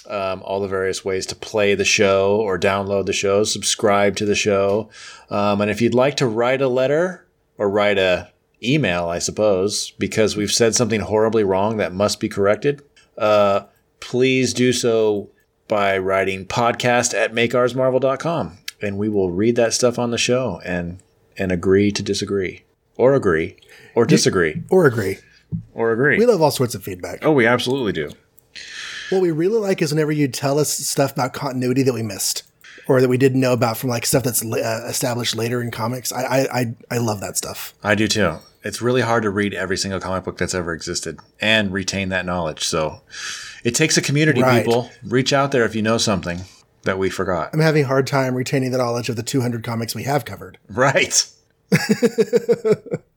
[0.09, 4.27] um, all the various ways to play the show or download the show, subscribe to
[4.27, 4.91] the show.
[5.31, 9.93] Um, and if you'd like to write a letter or write a email, I suppose,
[9.93, 12.83] because we've said something horribly wrong that must be corrected,
[13.17, 13.67] uh,
[14.01, 15.31] please do so
[15.69, 20.99] by writing podcast at makeoursmarvel.com and we will read that stuff on the show and
[21.37, 22.65] and agree to disagree
[22.99, 23.57] or agree
[23.95, 25.17] or disagree Or agree.
[25.73, 27.25] or agree We love all sorts of feedback.
[27.25, 28.11] oh we absolutely do
[29.11, 32.43] What we really like is whenever you tell us stuff about continuity that we missed
[32.87, 36.11] or that we didn't know about from like stuff that's uh, established later in comics.
[36.11, 37.75] I, I, I, love that stuff.
[37.83, 41.19] i do too it's really hard to read every single comic book that's ever existed
[41.41, 43.01] and retain that knowledge so
[43.65, 44.65] it takes a community Right.
[44.65, 46.41] people reach out there if you know something
[46.83, 49.95] that we forgot I'm having a hard time retaining the knowledge of the 200 comics
[49.95, 50.59] we have covered.
[50.69, 51.27] right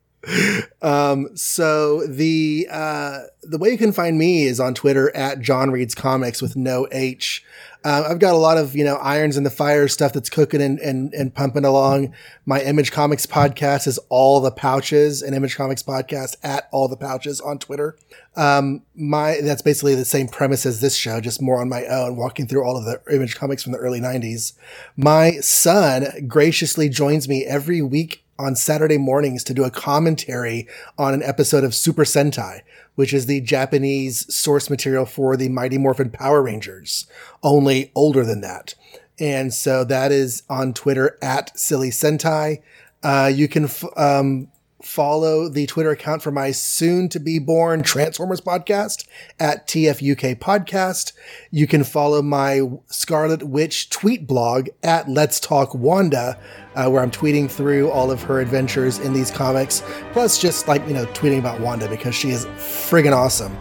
[1.62, 5.96] So the uh, the way you can find me is on Twitter at John Reads
[5.96, 7.44] Comics with no H.
[7.84, 10.62] Uh, I've got a lot of you know irons in the fire stuff that's cooking
[10.62, 12.14] and, and and pumping along.
[12.46, 16.96] My Image Comics podcast is all the pouches, and Image Comics podcast at all the
[16.96, 17.98] pouches on Twitter.
[18.36, 22.16] Um, my that's basically the same premise as this show, just more on my own,
[22.16, 24.54] walking through all of the Image Comics from the early '90s.
[24.96, 31.14] My son graciously joins me every week on Saturday mornings to do a commentary on
[31.14, 32.62] an episode of Super Sentai,
[32.96, 37.08] which is the Japanese source material for the Mighty Morphin Power Rangers,
[37.44, 38.74] only older than that.
[39.20, 42.62] And so that is on Twitter at Silly Sentai.
[43.04, 44.48] Uh, you can f- um,
[44.84, 49.08] follow the Twitter account for my soon to be born Transformers podcast
[49.40, 51.14] at TFUK Podcast.
[51.52, 56.40] You can follow my Scarlet Witch tweet blog at Let's Talk Wanda,
[56.76, 59.84] uh, where I'm tweeting through all of her adventures in these comics,
[60.14, 63.58] plus just like, you know, tweeting about Wanda because she is friggin' awesome.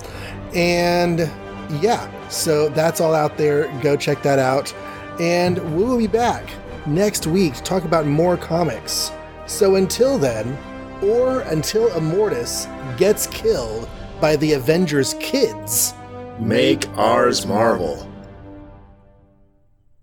[0.54, 1.20] And
[1.80, 3.66] yeah, so that's all out there.
[3.80, 4.74] Go check that out.
[5.20, 6.48] And we will be back
[6.86, 9.12] next week to talk about more comics.
[9.46, 10.56] So until then,
[11.02, 12.66] or until Immortus
[12.98, 13.88] gets killed
[14.20, 15.94] by the Avengers kids,
[16.40, 18.09] Make ours Marvel.